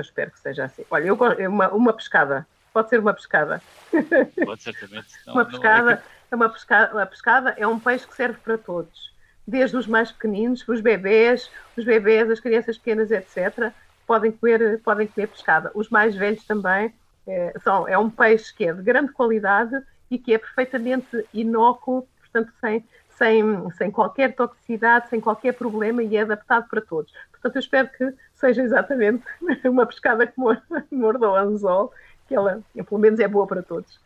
eu 0.00 0.02
espero 0.02 0.30
que 0.30 0.40
seja 0.40 0.64
assim. 0.64 0.84
Olha, 0.90 1.06
eu, 1.06 1.18
uma, 1.48 1.68
uma 1.70 1.92
pescada. 1.92 2.46
Pode 2.72 2.88
ser 2.90 3.00
uma 3.00 3.14
pescada. 3.14 3.62
Pode, 4.44 4.62
certamente. 4.62 5.08
Não, 5.26 5.34
uma 5.34 5.44
pescada, 5.44 5.92
é, 5.92 6.02
é 6.30 6.36
uma 6.36 6.48
pescada. 6.48 6.94
Uma 6.94 7.06
pescada 7.06 7.54
é 7.56 7.66
um 7.66 7.78
peixe 7.78 8.06
que 8.06 8.14
serve 8.14 8.38
para 8.38 8.58
todos. 8.58 9.12
Desde 9.46 9.76
os 9.76 9.86
mais 9.86 10.12
pequeninos, 10.12 10.66
os 10.68 10.80
bebês, 10.80 11.50
os 11.76 11.84
bebês, 11.84 12.30
as 12.30 12.40
crianças 12.40 12.76
pequenas, 12.76 13.10
etc., 13.10 13.72
podem 14.06 14.30
comer, 14.30 14.80
podem 14.82 15.06
comer 15.06 15.26
pescada. 15.28 15.70
Os 15.74 15.88
mais 15.88 16.14
velhos 16.14 16.44
também. 16.44 16.94
É, 17.26 17.52
são, 17.62 17.86
é 17.86 17.98
um 17.98 18.08
peixe 18.08 18.54
que 18.54 18.64
é 18.64 18.72
de 18.72 18.82
grande 18.82 19.12
qualidade 19.12 19.78
e 20.10 20.18
que 20.18 20.32
é 20.32 20.38
perfeitamente 20.38 21.26
inócuo, 21.34 22.08
portanto, 22.20 22.50
sem, 22.60 22.82
sem, 23.10 23.70
sem 23.72 23.90
qualquer 23.90 24.34
toxicidade, 24.34 25.10
sem 25.10 25.20
qualquer 25.20 25.52
problema 25.52 26.02
e 26.02 26.16
é 26.16 26.22
adaptado 26.22 26.66
para 26.68 26.80
todos. 26.80 27.12
Portanto, 27.40 27.56
eu 27.56 27.60
espero 27.60 27.88
que 27.88 28.14
seja 28.34 28.62
exatamente 28.62 29.24
uma 29.64 29.86
pescada 29.86 30.26
que 30.26 30.34
morda 30.90 31.30
o 31.30 31.34
anzol, 31.36 31.92
que 32.26 32.34
ela, 32.34 32.62
pelo 32.74 33.00
menos, 33.00 33.20
é 33.20 33.28
boa 33.28 33.46
para 33.46 33.62
todos. 33.62 34.00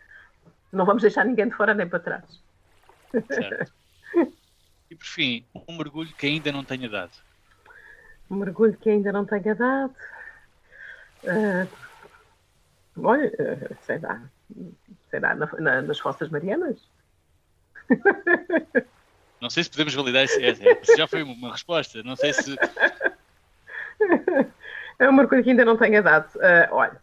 Não 0.73 0.85
vamos 0.85 1.03
deixar 1.03 1.25
ninguém 1.25 1.49
de 1.49 1.55
fora 1.55 1.75
nem 1.75 1.89
para 1.89 1.99
trás. 1.99 2.43
Certo. 3.27 3.73
E 4.91 4.95
por 4.95 5.07
fim, 5.07 5.45
um 5.69 5.77
mergulho 5.77 6.13
que 6.15 6.27
ainda 6.27 6.53
não 6.53 6.65
tenha 6.65 6.89
dado. 6.89 7.13
Um 8.31 8.37
mergulho 8.37 8.77
que 8.77 8.91
ainda 8.91 9.11
não 9.13 9.25
tenha 9.25 9.55
dado. 9.55 9.95
Uh, 11.25 11.69
olha, 13.03 13.29
uh, 13.29 13.77
sei 13.83 13.99
lá, 13.99 14.23
sei 15.11 15.21
lá, 15.21 15.35
na, 15.35 15.47
na, 15.59 15.83
nas 15.83 15.99
Fossas 15.99 16.29
Marianas. 16.29 16.79
Não 19.43 19.51
sei 19.51 19.65
se 19.65 19.71
podemos 19.71 19.93
validar 19.93 20.23
esse. 20.23 20.41
Essa 20.41 20.97
já 20.97 21.09
foi 21.09 21.25
uma 21.25 21.51
resposta. 21.51 22.01
Não 22.05 22.15
sei 22.15 22.33
se. 22.33 22.57
É 24.99 25.09
uma 25.09 25.27
coisa 25.27 25.43
que 25.43 25.51
ainda 25.51 25.65
não 25.65 25.77
tenha 25.77 26.01
dado. 26.01 26.29
Uh, 26.37 26.69
olha, 26.71 26.97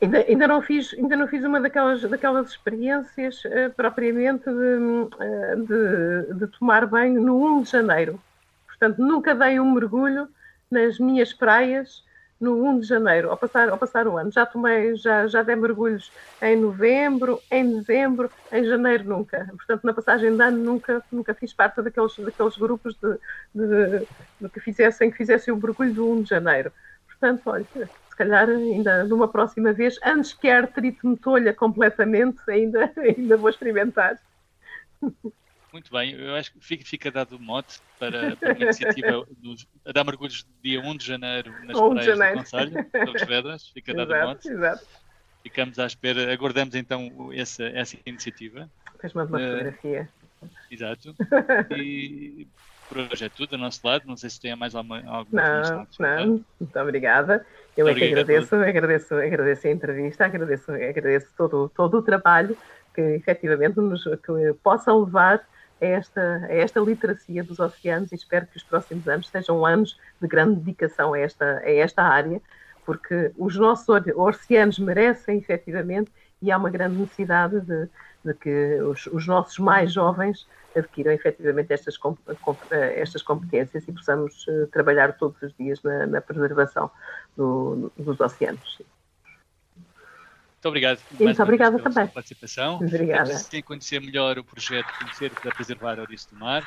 ainda, 0.00 0.18
ainda, 0.18 0.46
não 0.46 0.62
fiz, 0.62 0.94
ainda 0.94 1.16
não 1.16 1.26
fiz 1.26 1.42
uma 1.42 1.60
daquelas, 1.60 2.00
daquelas 2.02 2.50
experiências 2.50 3.42
uh, 3.44 3.72
propriamente 3.74 4.44
de, 4.44 4.50
uh, 4.50 5.66
de, 5.66 6.34
de, 6.34 6.46
tomar 6.58 6.86
banho 6.86 7.20
no 7.20 7.58
1 7.58 7.62
de 7.62 7.70
janeiro. 7.70 8.20
Portanto, 8.68 8.98
nunca 8.98 9.34
dei 9.34 9.58
um 9.58 9.72
mergulho 9.72 10.28
nas 10.70 10.98
minhas 11.00 11.32
praias 11.32 12.04
no 12.40 12.64
1 12.64 12.80
de 12.80 12.86
janeiro, 12.86 13.30
ao 13.30 13.36
passar, 13.36 13.68
ao 13.68 13.78
passar 13.78 14.06
o 14.08 14.16
ano. 14.16 14.32
Já 14.32 14.46
tomei, 14.46 14.96
já, 14.96 15.26
já 15.26 15.42
dei 15.42 15.56
mergulhos 15.56 16.12
em 16.40 16.56
novembro, 16.56 17.44
em 17.50 17.70
dezembro, 17.78 18.30
em 18.50 18.64
janeiro 18.64 19.04
nunca. 19.04 19.46
Portanto, 19.56 19.84
na 19.84 19.92
passagem 19.94 20.34
de 20.36 20.42
ano 20.42 20.58
nunca, 20.58 21.04
nunca 21.12 21.34
fiz 21.34 21.52
parte 21.52 21.82
daqueles, 21.82 22.16
daqueles 22.18 22.56
grupos 22.56 22.96
de, 22.96 23.18
de, 23.54 24.06
de 24.40 24.48
que, 24.50 24.60
fizessem, 24.60 25.10
que 25.10 25.16
fizessem 25.18 25.52
o 25.52 25.56
mergulho 25.58 25.94
do 25.94 26.10
1 26.12 26.22
de 26.22 26.30
janeiro. 26.30 26.72
Portanto, 27.06 27.42
olha, 27.46 27.66
se 27.74 28.16
calhar 28.16 28.48
ainda 28.48 29.04
numa 29.04 29.28
próxima 29.28 29.72
vez, 29.72 29.98
antes 30.02 30.32
que 30.32 30.48
a 30.48 30.58
artrite 30.58 31.06
me 31.06 31.16
tolha 31.18 31.52
completamente, 31.54 32.40
ainda, 32.48 32.90
ainda 32.96 33.36
vou 33.36 33.50
experimentar. 33.50 34.18
Muito 35.72 35.92
bem, 35.92 36.12
eu 36.12 36.34
acho 36.34 36.52
que 36.52 36.60
fica, 36.60 36.84
fica 36.84 37.10
dado 37.10 37.36
o 37.36 37.38
mote 37.38 37.80
para, 37.98 38.34
para 38.36 38.52
a 38.52 38.56
iniciativa 38.56 39.24
dos, 39.38 39.66
a 39.84 39.92
dar 39.92 40.04
mergulhos 40.04 40.46
dia 40.62 40.80
1 40.80 40.96
de 40.96 41.06
janeiro 41.06 41.52
nas 41.64 41.78
praias 41.78 42.18
do 42.18 42.38
Conselho, 42.38 42.90
Torres 42.90 43.26
Vedras, 43.26 43.68
fica 43.68 43.94
dado 43.94 44.12
exato, 44.12 44.24
o 44.24 44.28
mote. 44.28 44.48
Exato. 44.48 44.86
Ficamos 45.42 45.78
à 45.78 45.86
espera, 45.86 46.32
aguardamos 46.32 46.74
então 46.74 47.30
essa, 47.32 47.64
essa 47.64 47.96
iniciativa. 48.04 48.68
Fez-me 49.00 49.22
uma 49.22 49.26
uh, 49.26 49.40
fotografia. 49.40 50.08
Exato. 50.70 51.14
E 51.76 52.46
por 52.88 52.98
hoje 52.98 53.24
é 53.24 53.28
tudo 53.28 53.50
do 53.50 53.58
nosso 53.58 53.80
lado, 53.86 54.02
não 54.04 54.16
sei 54.16 54.28
se 54.28 54.40
tem 54.40 54.54
mais 54.56 54.74
alguma, 54.74 55.00
alguma 55.06 55.62
Não, 55.62 55.86
não, 56.00 56.44
muito 56.58 56.78
obrigada. 56.80 57.46
Eu 57.76 57.86
muito 57.86 57.96
é 57.96 58.00
que 58.00 58.08
agradeço, 58.08 58.56
agradeço, 58.56 59.14
agradeço 59.14 59.66
a 59.68 59.70
entrevista, 59.70 60.24
agradeço, 60.24 60.72
agradeço 60.72 61.28
todo, 61.36 61.68
todo 61.68 61.98
o 61.98 62.02
trabalho 62.02 62.56
que 62.92 63.00
efetivamente 63.00 63.76
nos 63.76 64.02
que 64.02 64.52
possa 64.62 64.92
levar 64.92 65.40
a 65.80 65.84
esta, 65.86 66.46
a 66.48 66.52
esta 66.54 66.80
literacia 66.80 67.42
dos 67.42 67.58
oceanos 67.58 68.12
e 68.12 68.14
espero 68.14 68.46
que 68.46 68.56
os 68.56 68.62
próximos 68.62 69.08
anos 69.08 69.28
sejam 69.28 69.64
anos 69.64 69.98
de 70.20 70.28
grande 70.28 70.56
dedicação 70.56 71.14
a 71.14 71.18
esta, 71.18 71.58
a 71.58 71.70
esta 71.70 72.02
área, 72.02 72.40
porque 72.84 73.32
os 73.36 73.56
nossos 73.56 73.88
oceanos 74.16 74.78
merecem 74.78 75.38
efetivamente 75.38 76.10
e 76.42 76.50
há 76.50 76.56
uma 76.56 76.70
grande 76.70 76.96
necessidade 76.96 77.60
de, 77.60 77.88
de 78.24 78.34
que 78.34 78.80
os, 78.82 79.06
os, 79.06 79.26
nossos 79.26 79.58
mais 79.58 79.92
jovens 79.92 80.46
adquiram 80.74 81.12
efetivamente 81.12 81.72
estas, 81.72 81.98
estas 82.70 83.22
competências 83.22 83.86
e 83.86 83.92
possamos 83.92 84.46
uh, 84.46 84.66
trabalhar 84.68 85.16
todos 85.16 85.40
os 85.42 85.54
dias 85.56 85.82
na, 85.82 86.06
na 86.06 86.20
preservação 86.20 86.90
do, 87.36 87.92
dos 87.98 88.20
oceanos. 88.20 88.80
Muito 90.60 90.68
obrigado. 90.68 91.00
Muito 91.18 91.42
obrigada 91.42 91.78
também. 91.78 92.06
participação. 92.08 92.76
Obrigada. 92.76 93.44
Quem 93.48 93.62
conhecer 93.62 93.98
melhor 93.98 94.38
o 94.38 94.44
projeto 94.44 94.86
Conhecer 94.98 95.30
para 95.30 95.50
Preservar 95.52 95.98
a 95.98 96.02
Ouriço 96.02 96.28
do 96.34 96.36
Mar 96.38 96.62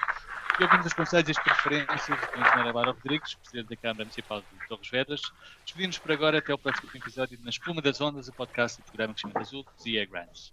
e 0.59 0.63
ouvindo 0.63 0.83
os 0.83 0.93
conselhos 0.93 1.27
e 1.29 1.31
as 1.31 1.37
preferências 1.37 2.07
do 2.07 2.41
engenheiro 2.41 2.75
Lara 2.75 2.91
Rodrigues, 2.91 3.35
Presidente 3.35 3.69
da 3.69 3.75
Câmara 3.75 4.03
Municipal 4.03 4.41
de 4.41 4.67
Torres 4.67 4.89
Vedras. 4.89 5.21
Despedimos 5.63 5.99
por 5.99 6.11
agora 6.11 6.39
até 6.39 6.51
o 6.51 6.57
próximo 6.57 6.89
episódio 6.95 7.37
de 7.37 7.43
Na 7.43 7.51
Espuma 7.51 7.83
das 7.83 8.01
Ondas, 8.01 8.27
o 8.27 8.33
podcast 8.33 8.81
do 8.81 8.85
programa 8.85 9.13
Crescimento 9.13 9.37
Azul, 9.37 9.65
Zia 9.79 10.05
Grants. 10.07 10.51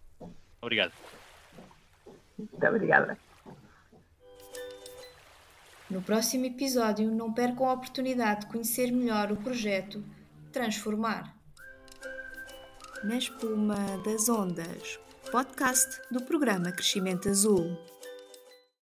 Obrigado. 0.60 0.92
Muito 2.38 2.66
obrigada. 2.66 3.16
No 5.88 6.02
próximo 6.02 6.44
episódio, 6.44 7.10
não 7.10 7.32
percam 7.32 7.66
a 7.66 7.72
oportunidade 7.72 8.42
de 8.42 8.46
conhecer 8.48 8.92
melhor 8.92 9.32
o 9.32 9.36
projeto 9.36 10.04
Transformar 10.52 11.39
na 13.02 13.16
espuma 13.16 13.76
das 14.04 14.28
ondas, 14.28 14.98
podcast 15.32 16.00
do 16.10 16.22
programa 16.22 16.70
Crescimento 16.70 17.28
Azul. 17.28 17.78